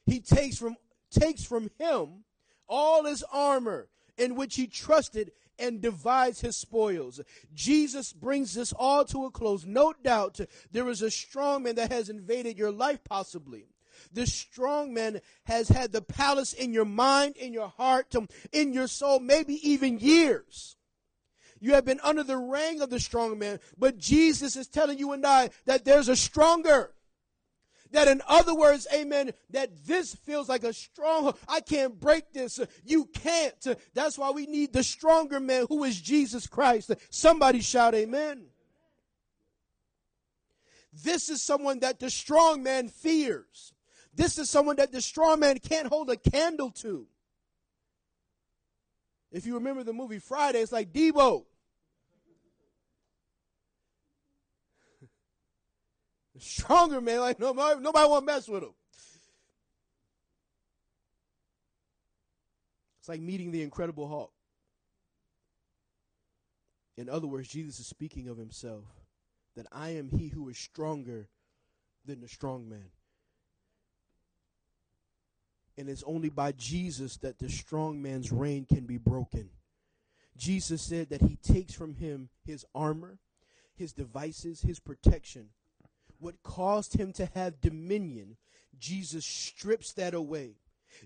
[0.05, 0.75] He takes from
[1.12, 2.25] takes from him
[2.69, 7.21] all his armor in which he trusted and divides his spoils.
[7.55, 9.64] Jesus brings this all to a close.
[9.64, 10.40] No doubt
[10.71, 13.66] there is a strong man that has invaded your life possibly.
[14.12, 18.14] This strong man has had the palace in your mind, in your heart,
[18.53, 20.77] in your soul, maybe even years.
[21.59, 25.12] You have been under the reign of the strong man, but Jesus is telling you
[25.12, 26.92] and I that there's a stronger.
[27.97, 31.39] That in other words, amen, that this feels like a stronghold.
[31.49, 32.61] I can't break this.
[32.85, 33.55] You can't.
[33.95, 36.93] That's why we need the stronger man who is Jesus Christ.
[37.09, 38.49] Somebody shout amen.
[40.93, 43.73] This is someone that the strong man fears.
[44.15, 47.07] This is someone that the strong man can't hold a candle to.
[49.33, 51.47] If you remember the movie Friday, it's like Deebo.
[56.38, 58.75] Stronger man, like nobody, nobody want to mess with him.
[63.01, 64.33] It's like meeting the Incredible Hulk.
[66.96, 68.85] In other words, Jesus is speaking of himself
[69.55, 71.29] that I am he who is stronger
[72.05, 72.90] than the strong man.
[75.79, 79.51] And it's only by Jesus that the strong man's reign can be broken.
[80.37, 83.18] Jesus said that he takes from him his armor,
[83.75, 85.51] his devices, his protection.
[86.18, 88.37] What caused him to have dominion,
[88.79, 90.57] Jesus strips that away.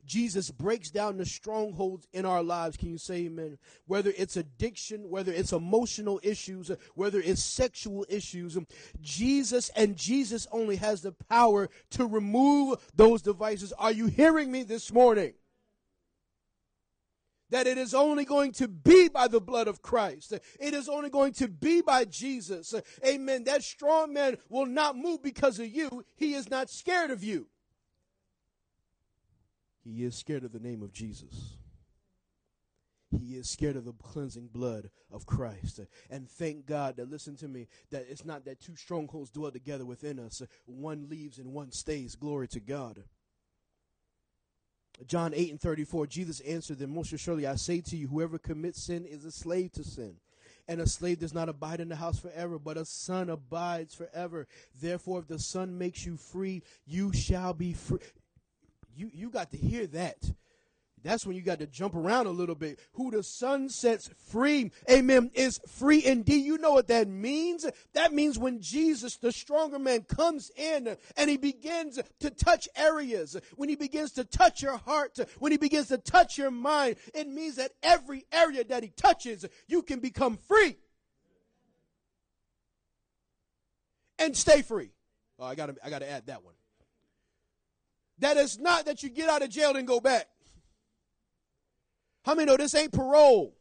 [0.05, 2.77] Jesus breaks down the strongholds in our lives.
[2.77, 3.59] Can you say amen?
[3.87, 8.57] Whether it's addiction, whether it's emotional issues, whether it's sexual issues,
[9.01, 13.73] Jesus and Jesus only has the power to remove those devices.
[13.79, 15.35] Are you hearing me this morning?
[17.51, 20.33] That it is only going to be by the blood of Christ.
[20.33, 22.75] It is only going to be by Jesus.
[23.07, 23.45] Amen.
[23.45, 26.05] That strong man will not move because of you.
[26.17, 27.49] He is not scared of you.
[29.85, 31.57] He is scared of the name of Jesus.
[33.11, 35.81] He is scared of the cleansing blood of Christ.
[36.09, 39.85] And thank God that, listen to me, that it's not that two strongholds dwell together
[39.85, 40.43] within us.
[40.67, 42.15] One leaves and one stays.
[42.15, 43.03] Glory to God.
[45.07, 48.83] John 8 and 34, Jesus answered them, Most surely I say to you, whoever commits
[48.83, 50.17] sin is a slave to sin.
[50.69, 54.47] And a slave does not abide in the house forever, but a son abides forever.
[54.81, 57.99] Therefore, if the son makes you free, you shall be free.
[58.95, 60.31] You, you got to hear that.
[61.03, 62.79] That's when you got to jump around a little bit.
[62.93, 66.45] Who the son sets free, amen, is free indeed.
[66.45, 67.67] You know what that means?
[67.95, 73.37] That means when Jesus, the stronger man, comes in and he begins to touch areas,
[73.57, 77.29] when he begins to touch your heart, when he begins to touch your mind, it
[77.29, 80.77] means that every area that he touches, you can become free
[84.19, 84.91] and stay free.
[85.39, 86.55] Oh, I got to I got to add that one.
[88.19, 90.27] That is not that you get out of jail and go back.
[92.25, 93.57] How many know this ain't parole?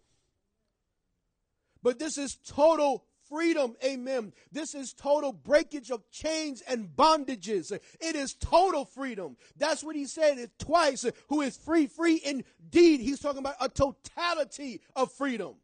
[1.82, 3.76] But this is total freedom.
[3.84, 4.34] Amen.
[4.52, 7.72] This is total breakage of chains and bondages.
[7.72, 9.38] It is total freedom.
[9.56, 11.06] That's what he said it twice.
[11.28, 13.00] Who is free, free indeed.
[13.00, 15.56] He's talking about a totality of freedom.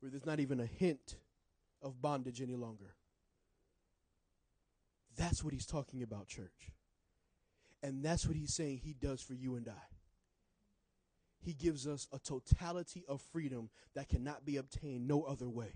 [0.00, 1.16] Where there's not even a hint
[1.82, 2.94] of bondage any longer.
[5.16, 6.72] That's what he's talking about, church.
[7.82, 9.97] And that's what he's saying he does for you and I.
[11.48, 15.72] He gives us a totality of freedom that cannot be obtained no other way.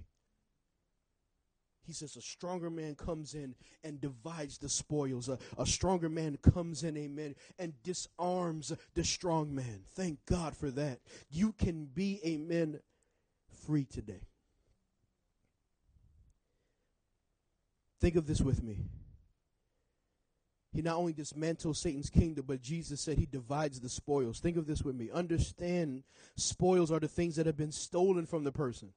[1.87, 5.31] He says a stronger man comes in and divides the spoils.
[5.31, 9.85] A, a, stronger man comes in, amen, and disarms the strong man.
[9.95, 10.99] Thank God for that.
[11.31, 12.81] You can be, amen,
[13.65, 14.29] free today.
[17.99, 18.85] Think of this with me.
[20.73, 24.41] He not only dismantles Satan's kingdom, but Jesus said he divides the spoils.
[24.41, 25.11] Think of this with me.
[25.13, 26.03] Understand
[26.37, 28.89] spoils are the things that have been stolen from the person.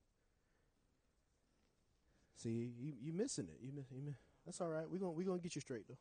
[2.38, 3.60] See, you you missing it.
[3.62, 4.90] You, miss, you miss, that's all right.
[4.90, 5.98] We're gonna we're gonna get you straight though.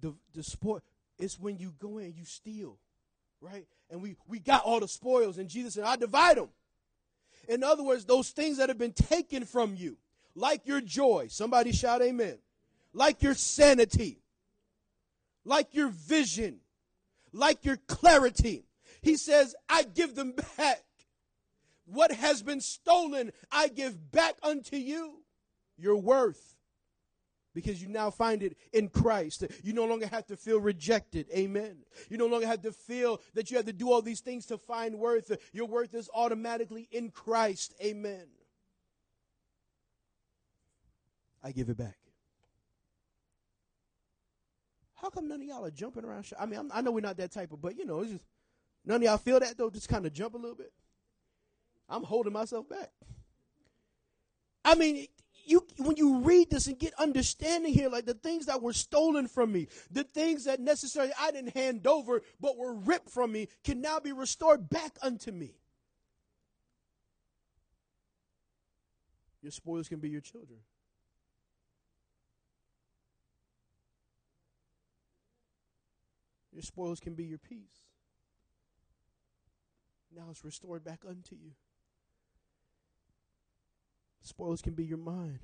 [0.00, 0.82] The the spoil
[1.18, 2.76] it's when you go in and you steal,
[3.40, 3.66] right?
[3.88, 6.50] And we we got all the spoils, and Jesus said, I divide them.
[7.48, 9.96] In other words, those things that have been taken from you,
[10.34, 11.28] like your joy.
[11.30, 12.38] Somebody shout amen
[12.92, 14.22] like your sanity,
[15.44, 16.60] like your vision,
[17.32, 18.66] like your clarity.
[19.02, 20.82] He says, I give them back.
[21.84, 25.22] What has been stolen, I give back unto you.
[25.78, 26.56] Your worth.
[27.54, 29.44] Because you now find it in Christ.
[29.62, 31.26] You no longer have to feel rejected.
[31.34, 31.78] Amen.
[32.10, 34.58] You no longer have to feel that you have to do all these things to
[34.58, 35.32] find worth.
[35.52, 37.74] Your worth is automatically in Christ.
[37.82, 38.26] Amen.
[41.42, 41.96] I give it back.
[44.96, 46.26] How come none of y'all are jumping around?
[46.38, 48.24] I mean, I'm, i know we're not that type of, but you know, it's just
[48.84, 49.70] none of y'all feel that though.
[49.70, 50.72] Just kind of jump a little bit.
[51.88, 52.90] I'm holding myself back.
[54.64, 55.06] I mean,
[55.44, 59.28] you when you read this and get understanding here, like the things that were stolen
[59.28, 63.48] from me, the things that necessarily I didn't hand over but were ripped from me,
[63.64, 65.54] can now be restored back unto me.
[69.42, 70.58] Your spoils can be your children.
[76.56, 77.84] Your spoils can be your peace.
[80.10, 81.50] Now it's restored back unto you.
[84.22, 85.40] Spoils can be your mind.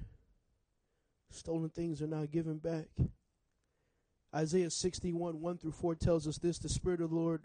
[1.30, 2.88] Stolen things are now given back.
[4.34, 7.42] Isaiah 61, 1 through 4 tells us this The Spirit of the Lord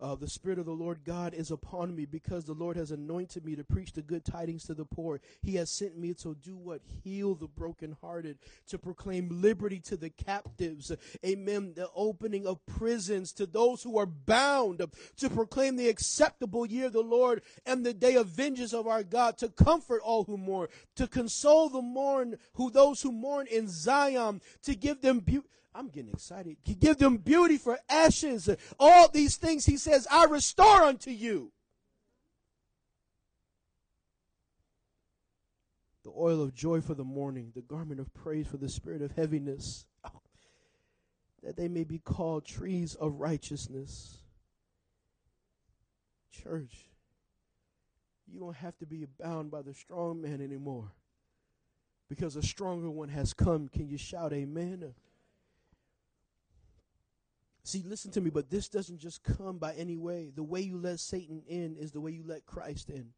[0.00, 3.44] uh, the Spirit of the Lord God is upon me because the Lord has anointed
[3.44, 5.20] me to preach the good tidings to the poor.
[5.42, 6.82] He has sent me to do what?
[7.02, 8.38] Heal the brokenhearted,
[8.68, 10.92] to proclaim liberty to the captives.
[11.24, 11.72] Amen.
[11.74, 14.82] The opening of prisons to those who are bound,
[15.16, 19.02] to proclaim the acceptable year of the Lord and the day of vengeance of our
[19.02, 23.68] God, to comfort all who mourn, to console the mourn who those who mourn in
[23.68, 25.48] Zion, to give them beauty.
[25.76, 26.56] I'm getting excited.
[26.64, 28.48] To give them beauty for ashes.
[28.80, 31.52] All these things, he says, I restore unto you.
[36.02, 39.12] The oil of joy for the mourning, the garment of praise for the spirit of
[39.12, 39.84] heaviness,
[41.42, 44.18] that they may be called trees of righteousness.
[46.30, 46.86] Church,
[48.32, 50.92] you don't have to be bound by the strong man anymore
[52.08, 53.68] because a stronger one has come.
[53.68, 54.94] Can you shout amen?
[57.66, 60.30] See, listen to me, but this doesn't just come by any way.
[60.32, 63.08] The way you let Satan in is the way you let Christ in.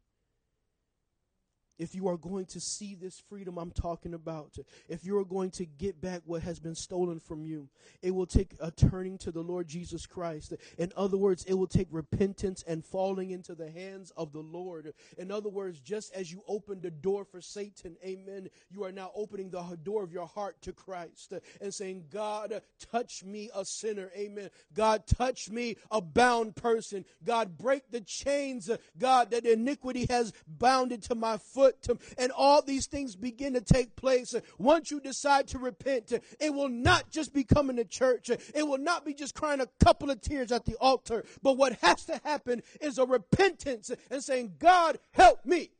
[1.79, 4.57] If you are going to see this freedom I'm talking about,
[4.87, 7.69] if you are going to get back what has been stolen from you,
[8.01, 10.53] it will take a turning to the Lord Jesus Christ.
[10.77, 14.93] In other words, it will take repentance and falling into the hands of the Lord.
[15.17, 19.11] In other words, just as you opened the door for Satan, amen, you are now
[19.15, 22.61] opening the door of your heart to Christ and saying, God,
[22.91, 24.49] touch me, a sinner, amen.
[24.73, 27.05] God, touch me, a bound person.
[27.23, 31.68] God, break the chains, God, that iniquity has bounded to my foot.
[32.17, 34.35] And all these things begin to take place.
[34.57, 38.29] Once you decide to repent, it will not just be coming to church.
[38.29, 41.25] It will not be just crying a couple of tears at the altar.
[41.41, 45.71] But what has to happen is a repentance and saying, God, help me.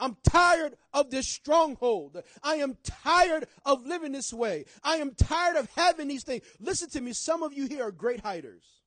[0.00, 2.22] I'm tired of this stronghold.
[2.42, 4.64] I am tired of living this way.
[4.82, 6.42] I am tired of having these things.
[6.58, 7.12] Listen to me.
[7.12, 8.79] Some of you here are great hiders.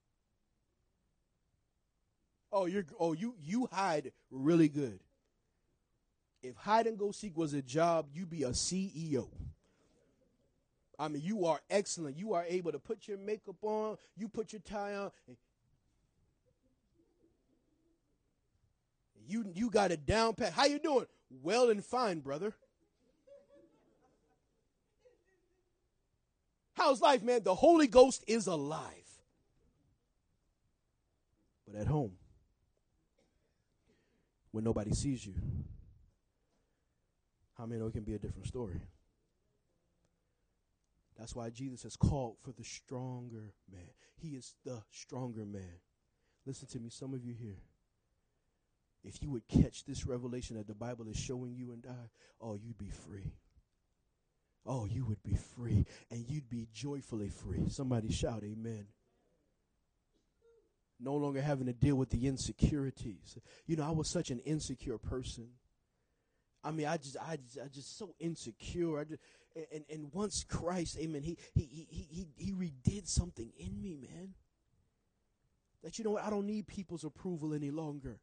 [2.56, 4.99] Oh, you're oh you you hide really good.
[6.43, 9.28] If hide and go seek was a job, you'd be a CEO.
[10.99, 12.16] I mean, you are excellent.
[12.16, 15.12] You are able to put your makeup on, you put your tie on.
[19.28, 20.54] You you got a down pat.
[20.54, 21.08] How you doing?
[21.41, 22.54] Well and fine, brother.
[26.76, 27.41] How's life, man?
[27.43, 28.89] The Holy Ghost is alive.
[31.66, 32.12] But at home,
[34.54, 35.34] when nobody sees you,
[37.58, 38.80] how many know it can be a different story?
[41.18, 43.89] That's why Jesus has called for the stronger man.
[44.16, 45.80] He is the stronger man.
[46.45, 47.62] Listen to me, some of you here.
[49.04, 52.56] If you would catch this revelation that the Bible is showing you and I, oh,
[52.56, 53.34] you'd be free.
[54.66, 57.70] Oh, you would be free and you'd be joyfully free.
[57.70, 58.86] Somebody shout, Amen.
[61.04, 63.38] No longer having to deal with the insecurities.
[63.66, 65.49] You know, I was such an insecure person.
[66.64, 68.99] I mean, I just, I just, I just so insecure.
[68.99, 69.20] I just,
[69.72, 74.34] and and once Christ, Amen, he he he he he redid something in me, man.
[75.84, 78.20] That you know what, I don't need people's approval any longer.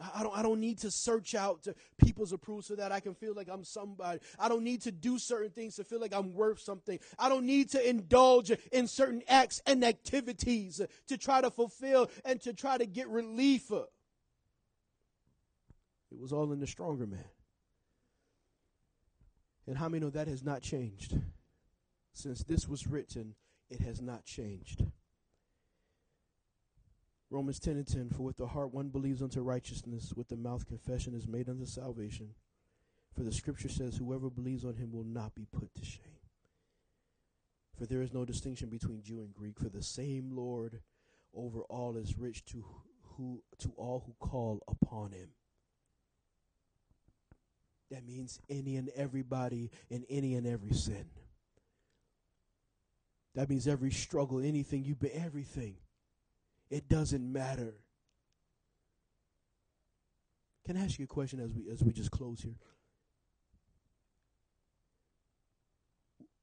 [0.00, 3.14] I don't, I don't need to search out to people's approval so that I can
[3.14, 4.20] feel like I'm somebody.
[4.38, 6.98] I don't need to do certain things to feel like I'm worth something.
[7.18, 12.40] I don't need to indulge in certain acts and activities to try to fulfill and
[12.42, 13.70] to try to get relief.
[13.70, 13.86] It
[16.18, 17.24] was all in the stronger man.
[19.66, 21.16] And how many know that has not changed?
[22.14, 23.34] Since this was written,
[23.70, 24.84] it has not changed.
[27.32, 30.66] Romans 10 and 10 For with the heart one believes unto righteousness, with the mouth
[30.66, 32.34] confession is made unto salvation.
[33.16, 36.02] For the scripture says, Whoever believes on him will not be put to shame.
[37.78, 40.80] For there is no distinction between Jew and Greek, for the same Lord
[41.34, 42.64] over all is rich to
[43.16, 45.30] who to all who call upon him.
[47.90, 51.06] That means any and everybody in any and every sin.
[53.34, 55.76] That means every struggle, anything you be everything.
[56.72, 57.74] It doesn't matter.
[60.64, 62.54] Can I ask you a question as we as we just close here?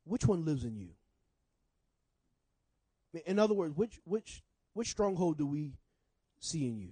[0.03, 0.89] Which one lives in you?
[3.25, 5.73] In other words, which which which stronghold do we
[6.39, 6.91] see in you?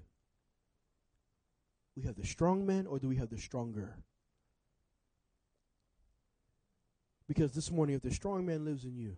[1.96, 3.98] We have the strong man or do we have the stronger?
[7.28, 9.16] Because this morning, if the strong man lives in you,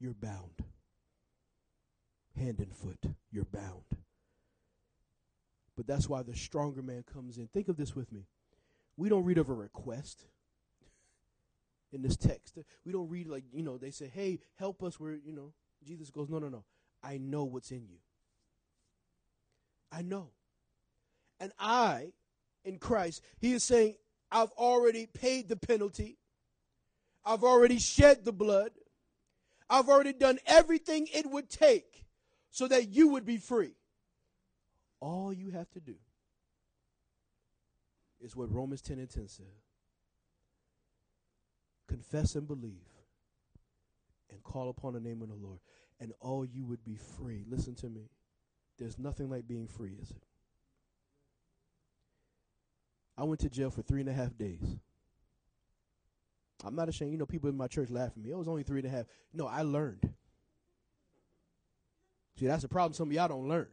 [0.00, 0.64] you're bound.
[2.36, 3.84] Hand and foot, you're bound.
[5.76, 7.48] But that's why the stronger man comes in.
[7.48, 8.26] Think of this with me.
[8.96, 10.24] We don't read of a request
[11.92, 12.58] in this text.
[12.84, 15.00] We don't read like, you know, they say, hey, help us.
[15.00, 15.52] We're, you know,
[15.84, 16.64] Jesus goes, No, no, no.
[17.02, 17.98] I know what's in you.
[19.92, 20.30] I know.
[21.38, 22.12] And I,
[22.64, 23.96] in Christ, he is saying,
[24.30, 26.18] I've already paid the penalty.
[27.24, 28.70] I've already shed the blood.
[29.68, 32.03] I've already done everything it would take
[32.54, 33.72] so that you would be free.
[35.00, 35.96] All you have to do
[38.20, 39.46] is what Romans 10 and 10 says
[41.88, 42.92] confess and believe
[44.30, 45.58] and call upon the name of the Lord,
[45.98, 47.44] and all you would be free.
[47.48, 48.08] Listen to me.
[48.78, 50.22] There's nothing like being free, is it?
[53.18, 54.76] I went to jail for three and a half days.
[56.64, 57.10] I'm not ashamed.
[57.10, 58.30] You know, people in my church laugh at me.
[58.30, 59.06] It was only three and a half.
[59.32, 60.14] No, I learned.
[62.38, 62.94] See, that's the problem.
[62.94, 63.68] Some of y'all don't learn.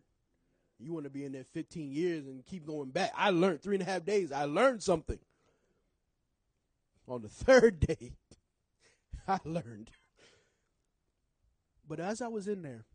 [0.80, 3.12] You want to be in there 15 years and keep going back.
[3.16, 4.32] I learned three and a half days.
[4.32, 5.20] I learned something.
[7.08, 8.14] On the third day,
[9.28, 9.92] I learned.
[11.88, 12.86] But as I was in there,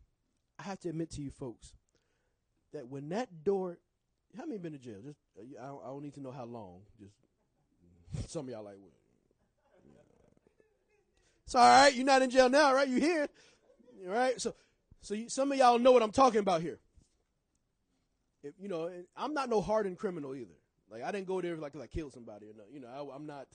[0.59, 1.75] I have to admit to you folks
[2.73, 3.79] that when that door,
[4.37, 5.01] how many been to jail?
[5.05, 6.81] Just uh, I don't, I don't need to know how long.
[6.99, 7.14] Just
[8.33, 8.93] some of y'all like, well,
[11.45, 11.95] it's all right.
[11.95, 12.89] You're not in jail now, right?
[12.89, 13.29] You here,
[14.07, 14.41] all right?
[14.41, 14.55] So,
[15.01, 16.78] so you, some of y'all know what I'm talking about here.
[18.42, 20.55] If, you know, I'm not no hardened criminal either.
[20.90, 22.64] Like I didn't go there like I killed somebody or no.
[22.72, 23.47] You know, I, I'm not.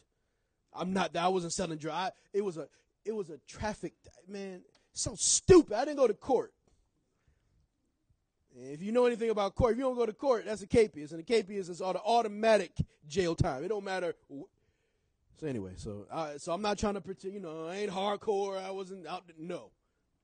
[0.74, 1.16] I'm not.
[1.16, 2.16] I wasn't selling drugs.
[2.34, 2.68] It was a.
[3.06, 3.94] It was a traffic.
[4.28, 4.62] Man,
[4.94, 5.74] so stupid.
[5.74, 6.54] I didn't go to court.
[8.56, 10.68] And If you know anything about court, if you don't go to court, that's a
[10.68, 12.72] capias, and a capias is automatic
[13.08, 13.64] jail time.
[13.64, 14.14] It don't matter.
[15.40, 17.34] So anyway, so I, so I'm not trying to pretend.
[17.34, 18.62] You know, I ain't hardcore.
[18.62, 19.24] I wasn't out.
[19.40, 19.72] No,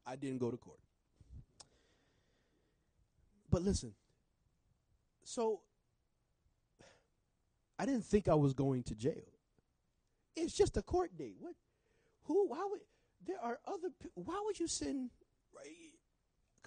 [0.06, 0.80] I didn't go to court.
[3.50, 3.94] But listen.
[5.24, 5.62] So
[7.80, 9.14] I didn't think I was going to jail.
[10.36, 11.36] It's just a court date.
[11.40, 11.54] What?
[12.24, 12.48] Who?
[12.48, 12.82] Why would?
[13.26, 13.90] There are other.
[14.14, 15.10] Why would you send?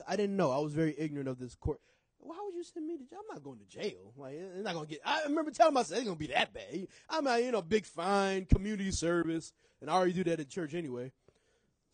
[0.07, 0.51] I didn't know.
[0.51, 1.81] I was very ignorant of this court.
[2.19, 3.21] Why would you send me to jail?
[3.21, 4.13] I'm not going to jail.
[4.17, 5.01] Like, it's not gonna get.
[5.05, 6.87] I remember telling myself it's gonna be that bad.
[7.09, 10.75] I'm a you know big fine community service, and I already do that at church
[10.75, 11.13] anyway,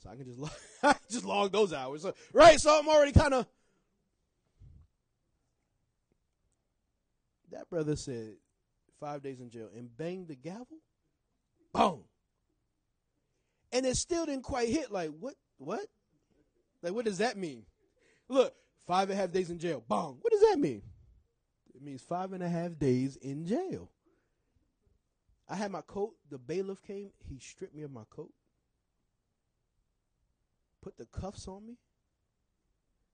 [0.03, 2.03] so I can just log, just log those hours.
[2.03, 3.47] So, right, so I'm already kind of.
[7.51, 8.35] That brother said
[8.99, 10.79] five days in jail and banged the gavel.
[11.73, 12.05] Boom.
[13.73, 14.91] And it still didn't quite hit.
[14.91, 15.35] Like what?
[15.59, 15.87] What?
[16.83, 17.65] Like what does that mean?
[18.29, 18.55] Look,
[18.87, 19.83] five and a half days in jail.
[19.87, 20.19] Boom.
[20.21, 20.83] What does that mean?
[21.75, 23.91] It means five and a half days in jail.
[25.49, 26.15] I had my coat.
[26.31, 27.11] The bailiff came.
[27.29, 28.33] He stripped me of my coat,
[30.83, 31.79] put the cuffs on me,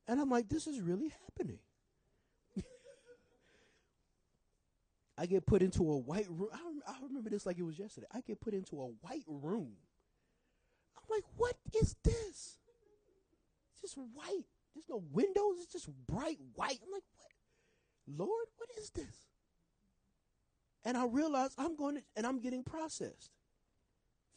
[0.07, 1.59] and I'm like, this is really happening.
[5.23, 6.49] I get put into a white room.
[6.53, 8.09] I, I remember this like it was yesterday.
[8.13, 9.75] I get put into a white room.
[10.97, 12.59] I'm like, what is this?
[13.71, 14.47] It's just white.
[14.75, 15.59] There's no windows.
[15.63, 16.81] It's just bright white.
[16.85, 18.19] I'm like, what?
[18.19, 19.29] Lord, what is this?
[20.85, 23.31] And I realize I'm going to, and I'm getting processed.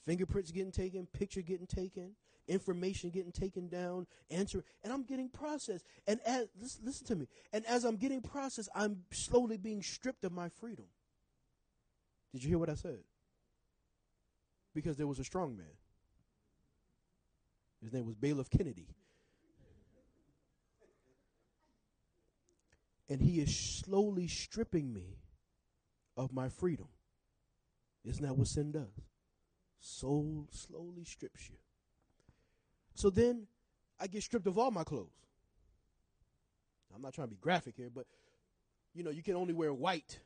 [0.06, 2.12] Fingerprints getting taken, picture getting taken,
[2.48, 5.86] information getting taken down, answer, and I'm getting processed.
[6.08, 7.28] And as listen, listen to me.
[7.54, 10.86] And as I'm getting processed, I'm slowly being stripped of my freedom.
[12.34, 13.00] Did you hear what I said?
[14.74, 15.68] Because there was a strong man.
[17.82, 18.88] His name was Bailiff Kennedy.
[23.08, 25.18] And he is slowly stripping me
[26.18, 26.88] of my freedom.
[28.04, 29.02] Isn't that what sin does?
[29.80, 31.58] Soul slowly strips you.
[32.96, 33.48] So then
[34.00, 35.12] I get stripped of all my clothes.
[36.96, 38.06] I'm not trying to be graphic here, but
[38.94, 40.20] you know, you can only wear white.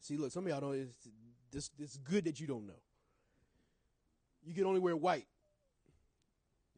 [0.00, 0.74] See, look, some of y'all don't.
[0.74, 1.08] It's,
[1.52, 2.80] this, it's good that you don't know.
[4.42, 5.26] You can only wear white.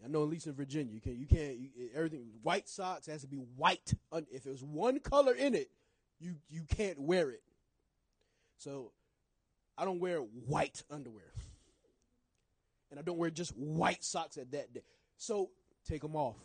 [0.04, 1.16] I know, at least in Virginia, you can.
[1.16, 1.56] You can't.
[1.56, 3.94] You, everything white socks has to be white.
[4.32, 5.70] If there's one color in it,
[6.18, 7.42] you you can't wear it.
[8.58, 8.90] So,
[9.78, 11.32] I don't wear white underwear,
[12.90, 14.82] and I don't wear just white socks at that day.
[15.16, 15.50] So,
[15.86, 16.36] take them off.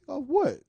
[0.00, 0.60] Take off what?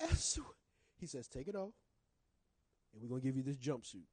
[0.98, 1.72] He says, take it off,
[2.92, 4.04] and we're gonna give you this jumpsuit.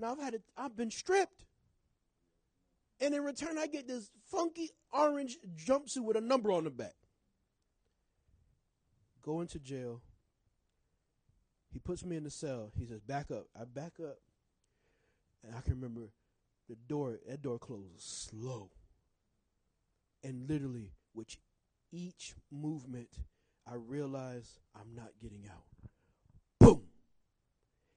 [0.00, 1.44] Now I've had it, I've been stripped.
[3.00, 6.94] And in return, I get this funky orange jumpsuit with a number on the back.
[9.22, 10.00] Go into jail.
[11.70, 12.72] He puts me in the cell.
[12.78, 13.46] He says, back up.
[13.58, 14.18] I back up.
[15.46, 16.10] And I can remember
[16.68, 18.70] the door, that door closes slow.
[20.24, 21.36] And literally, with
[21.92, 23.08] each movement,
[23.66, 25.64] I realize I'm not getting out.
[26.58, 26.82] Boom.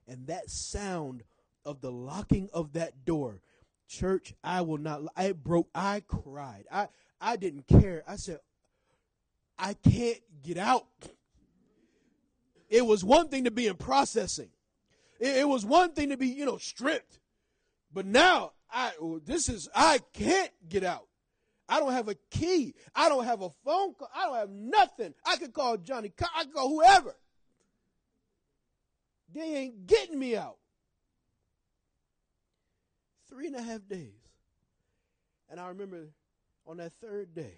[0.07, 1.23] And that sound
[1.65, 3.41] of the locking of that door,
[3.87, 5.01] church, I will not.
[5.15, 5.69] I broke.
[5.73, 6.65] I cried.
[6.71, 6.87] I
[7.19, 8.03] I didn't care.
[8.07, 8.39] I said,
[9.61, 10.87] I can't get out.
[12.67, 14.49] It was one thing to be in processing.
[15.19, 17.19] It, it was one thing to be, you know, stripped.
[17.93, 21.07] But now I oh, this is I can't get out.
[21.69, 22.73] I don't have a key.
[22.95, 24.09] I don't have a phone call.
[24.15, 25.13] I don't have nothing.
[25.25, 26.11] I could call Johnny.
[26.35, 27.15] I could call whoever.
[29.33, 30.57] They ain't getting me out.
[33.29, 34.19] Three and a half days.
[35.49, 36.09] And I remember
[36.65, 37.57] on that third day,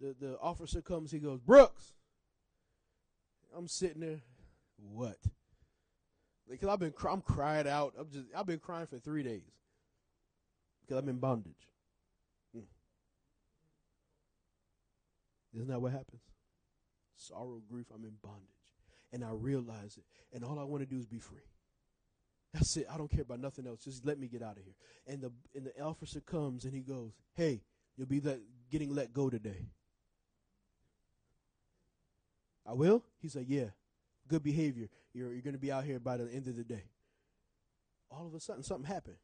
[0.00, 1.94] the, the officer comes, he goes, Brooks.
[3.56, 4.20] I'm sitting there,
[4.76, 5.16] what?
[6.48, 7.94] Because I've been, I'm crying out.
[7.98, 9.50] I'm just, I've been crying for three days
[10.82, 11.68] because I'm in bondage.
[12.56, 12.62] Mm.
[15.54, 16.20] Isn't that what happens?
[17.16, 18.42] Sorrow, grief, I'm in bondage.
[19.12, 20.04] And I realize it.
[20.34, 21.38] And all I want to do is be free.
[22.52, 22.86] That's it.
[22.92, 23.84] I don't care about nothing else.
[23.84, 24.74] Just let me get out of here.
[25.06, 27.60] And the and the officer comes and he goes, "Hey,
[27.96, 28.38] you'll be let,
[28.70, 29.68] getting let go today."
[32.66, 33.04] I will.
[33.20, 33.66] He said, "Yeah,
[34.28, 34.88] good behavior.
[35.12, 36.84] You're you're going to be out here by the end of the day."
[38.10, 39.16] All of a sudden, something happened.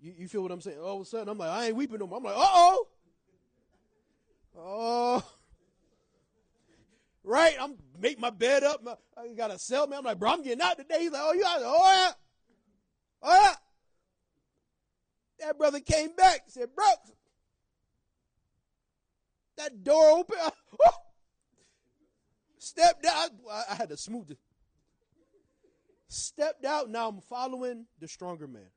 [0.00, 0.78] You you feel what I'm saying?
[0.78, 2.18] All of a sudden, I'm like, I ain't weeping no more.
[2.18, 2.86] I'm like, uh oh,
[4.56, 5.24] oh.
[7.26, 7.56] Right?
[7.58, 8.84] I'm make my bed up.
[8.84, 10.00] My, I got a cell man.
[10.00, 11.00] I'm like, bro, I'm getting out today.
[11.00, 12.12] He's like, oh, you got oh yeah.
[13.22, 13.54] Oh yeah.
[15.40, 17.12] That brother came back, said, Brooks,
[19.56, 20.36] that door open.
[20.86, 21.03] Oh.
[22.64, 23.30] Stepped out.
[23.70, 24.38] I, had to smooth it.
[26.08, 26.88] Stepped out.
[26.88, 28.70] Now I'm following the stronger man.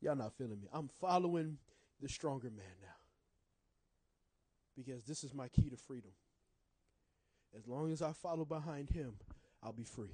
[0.00, 0.68] Y'all not feeling me.
[0.72, 1.58] I'm following
[2.00, 2.88] the stronger man now
[4.76, 6.12] because this is my key to freedom.
[7.58, 9.14] As long as I follow behind him,
[9.64, 10.12] I'll be free.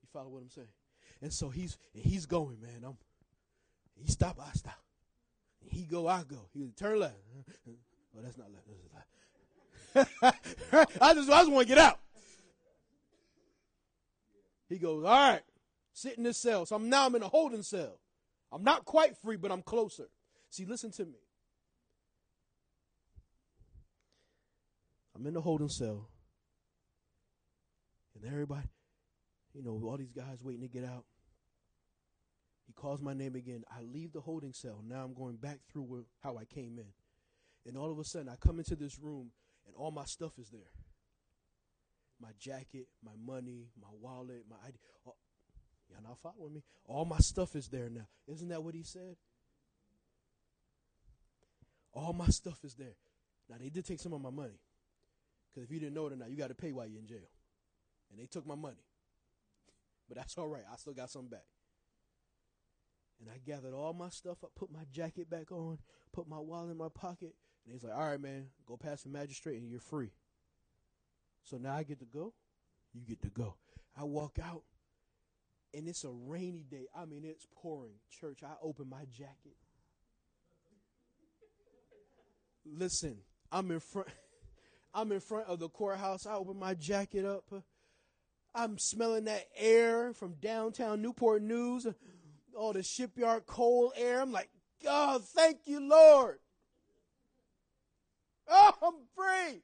[0.00, 0.68] You follow what I'm saying?
[1.20, 2.84] And so he's he's going, man.
[2.86, 2.96] I'm
[3.96, 4.80] he stop, I stop.
[5.66, 6.48] He go, I go.
[6.54, 7.16] He turn left.
[8.16, 8.66] Oh, that's not left.
[8.66, 8.78] That's.
[11.00, 11.98] I just I just want to get out.
[14.68, 15.42] He goes, all right,
[15.92, 16.66] sit in this cell.
[16.66, 18.00] So I'm now I'm in a holding cell.
[18.50, 20.08] I'm not quite free, but I'm closer.
[20.50, 21.18] See, listen to me.
[25.14, 26.08] I'm in the holding cell.
[28.14, 28.68] And everybody,
[29.52, 31.04] you know, all these guys waiting to get out.
[32.66, 33.64] He calls my name again.
[33.70, 34.82] I leave the holding cell.
[34.86, 36.86] Now I'm going back through where, how I came in.
[37.66, 39.30] And all of a sudden, I come into this room,
[39.66, 40.70] and all my stuff is there
[42.20, 44.78] my jacket, my money, my wallet, my ID.
[45.04, 45.16] All,
[45.90, 46.62] y'all not following me?
[46.86, 48.06] All my stuff is there now.
[48.26, 49.16] Isn't that what he said?
[51.92, 52.96] All my stuff is there.
[53.48, 54.58] Now, they did take some of my money.
[55.50, 57.06] Because if you didn't know it or not, you got to pay while you're in
[57.06, 57.30] jail.
[58.10, 58.82] And they took my money.
[60.08, 60.64] But that's all right.
[60.70, 61.44] I still got some back.
[63.20, 65.78] And I gathered all my stuff up, put my jacket back on,
[66.12, 67.34] put my wallet in my pocket.
[67.64, 70.10] And he's like, all right, man, go past the magistrate and you're free.
[71.44, 72.32] So now I get to go.
[72.92, 73.56] You get to go.
[73.98, 74.62] I walk out,
[75.72, 76.86] and it's a rainy day.
[76.96, 77.94] I mean, it's pouring.
[78.10, 79.56] Church, I open my jacket.
[82.66, 83.18] Listen,
[83.52, 84.08] I'm in front.
[84.94, 86.24] I'm in front of the courthouse.
[86.24, 87.44] I open my jacket up.
[88.54, 91.86] I'm smelling that air from downtown Newport News,
[92.56, 94.20] all the shipyard coal air.
[94.20, 94.48] I'm like,
[94.84, 96.38] God, thank you, Lord.
[98.48, 99.62] Oh, I'm free.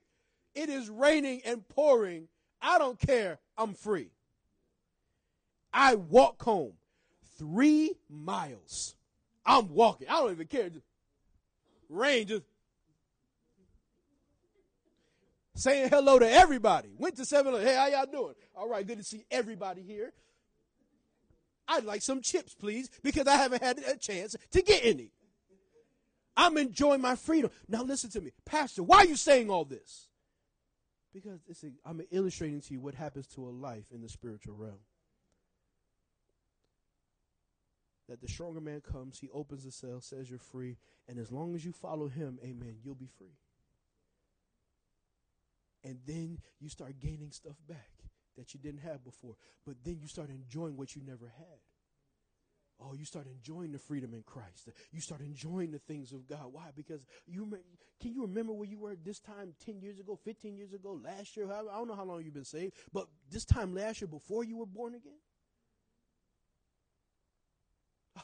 [0.54, 2.28] It is raining and pouring.
[2.60, 3.38] I don't care.
[3.56, 4.10] I'm free.
[5.72, 6.72] I walk home
[7.38, 8.96] three miles.
[9.46, 10.08] I'm walking.
[10.08, 10.68] I don't even care.
[10.70, 10.84] Just
[11.88, 12.44] rain just
[15.54, 16.90] saying hello to everybody.
[16.96, 18.34] Went to 7 Hey, how y'all doing?
[18.54, 20.12] All right, good to see everybody here.
[21.68, 25.12] I'd like some chips, please, because I haven't had a chance to get any.
[26.40, 27.50] I'm enjoying my freedom.
[27.68, 28.32] Now listen to me.
[28.46, 30.08] Pastor, why are you saying all this?
[31.12, 34.80] Because a, I'm illustrating to you what happens to a life in the spiritual realm.
[38.08, 41.54] That the stronger man comes, he opens the cell, says you're free, and as long
[41.54, 43.36] as you follow him, amen, you'll be free.
[45.84, 47.90] And then you start gaining stuff back
[48.38, 49.34] that you didn't have before.
[49.66, 51.60] But then you start enjoying what you never had.
[52.82, 54.70] Oh, you start enjoying the freedom in Christ.
[54.90, 56.46] You start enjoying the things of God.
[56.52, 56.70] Why?
[56.74, 57.58] Because you
[58.00, 61.36] can you remember where you were this time 10 years ago, 15 years ago, last
[61.36, 61.46] year?
[61.52, 64.56] I don't know how long you've been saved, but this time last year before you
[64.56, 65.18] were born again?
[68.16, 68.22] Oh,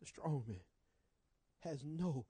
[0.00, 0.60] the strong man
[1.60, 2.26] has no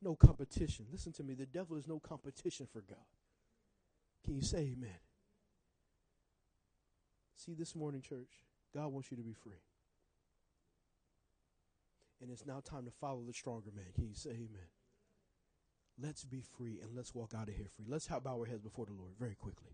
[0.00, 0.86] no competition.
[0.90, 1.34] Listen to me.
[1.34, 2.98] The devil is no competition for God.
[4.24, 4.98] Can you say amen?
[7.36, 8.40] See, this morning, church,
[8.74, 9.62] God wants you to be free.
[12.22, 13.86] And it's now time to follow the stronger man.
[13.96, 14.70] Can you say amen?
[16.00, 17.84] Let's be free and let's walk out of here free.
[17.88, 19.72] Let's bow our heads before the Lord very quickly.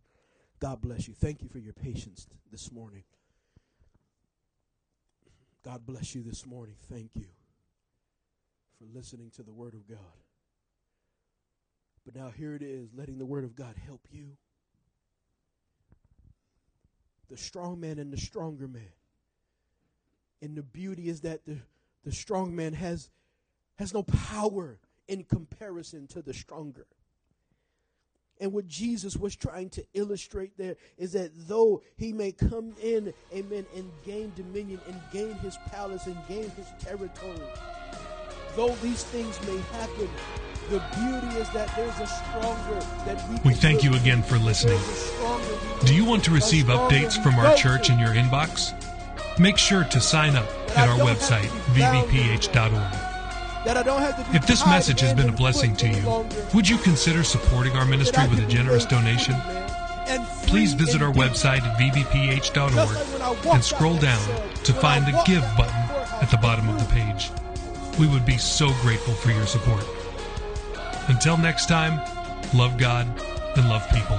[0.58, 1.14] God bless you.
[1.14, 3.04] Thank you for your patience this morning.
[5.64, 6.76] God bless you this morning.
[6.90, 7.26] Thank you
[8.78, 9.98] for listening to the Word of God.
[12.04, 14.38] But now here it is, letting the Word of God help you.
[17.28, 18.92] The strong man and the stronger man.
[20.40, 21.58] And the beauty is that the,
[22.08, 23.10] the strong man has,
[23.76, 24.78] has no power
[25.08, 26.86] in comparison to the stronger.
[28.40, 33.12] And what Jesus was trying to illustrate there is that though he may come in,
[33.34, 37.46] amen, and gain dominion and gain his palace and gain his territory,
[38.56, 40.08] though these things may happen,
[40.70, 44.78] the beauty is that there's a stronger that we We thank you again for listening.
[44.78, 48.14] There's a stronger we Do you want to receive updates from our church in your
[48.14, 48.72] inbox?
[49.38, 51.82] Make sure to sign up at our website, be
[54.34, 58.26] If this message has been a blessing to you, would you consider supporting our ministry
[58.28, 59.36] with a generous donation?
[60.48, 61.78] Please visit our website at
[62.74, 64.26] walked and scroll down
[64.64, 65.82] to find the Give button
[66.20, 67.30] at the bottom of the page.
[67.98, 69.84] We would be so grateful for your support.
[71.08, 72.00] Until next time,
[72.54, 73.06] love God
[73.56, 74.18] and love people.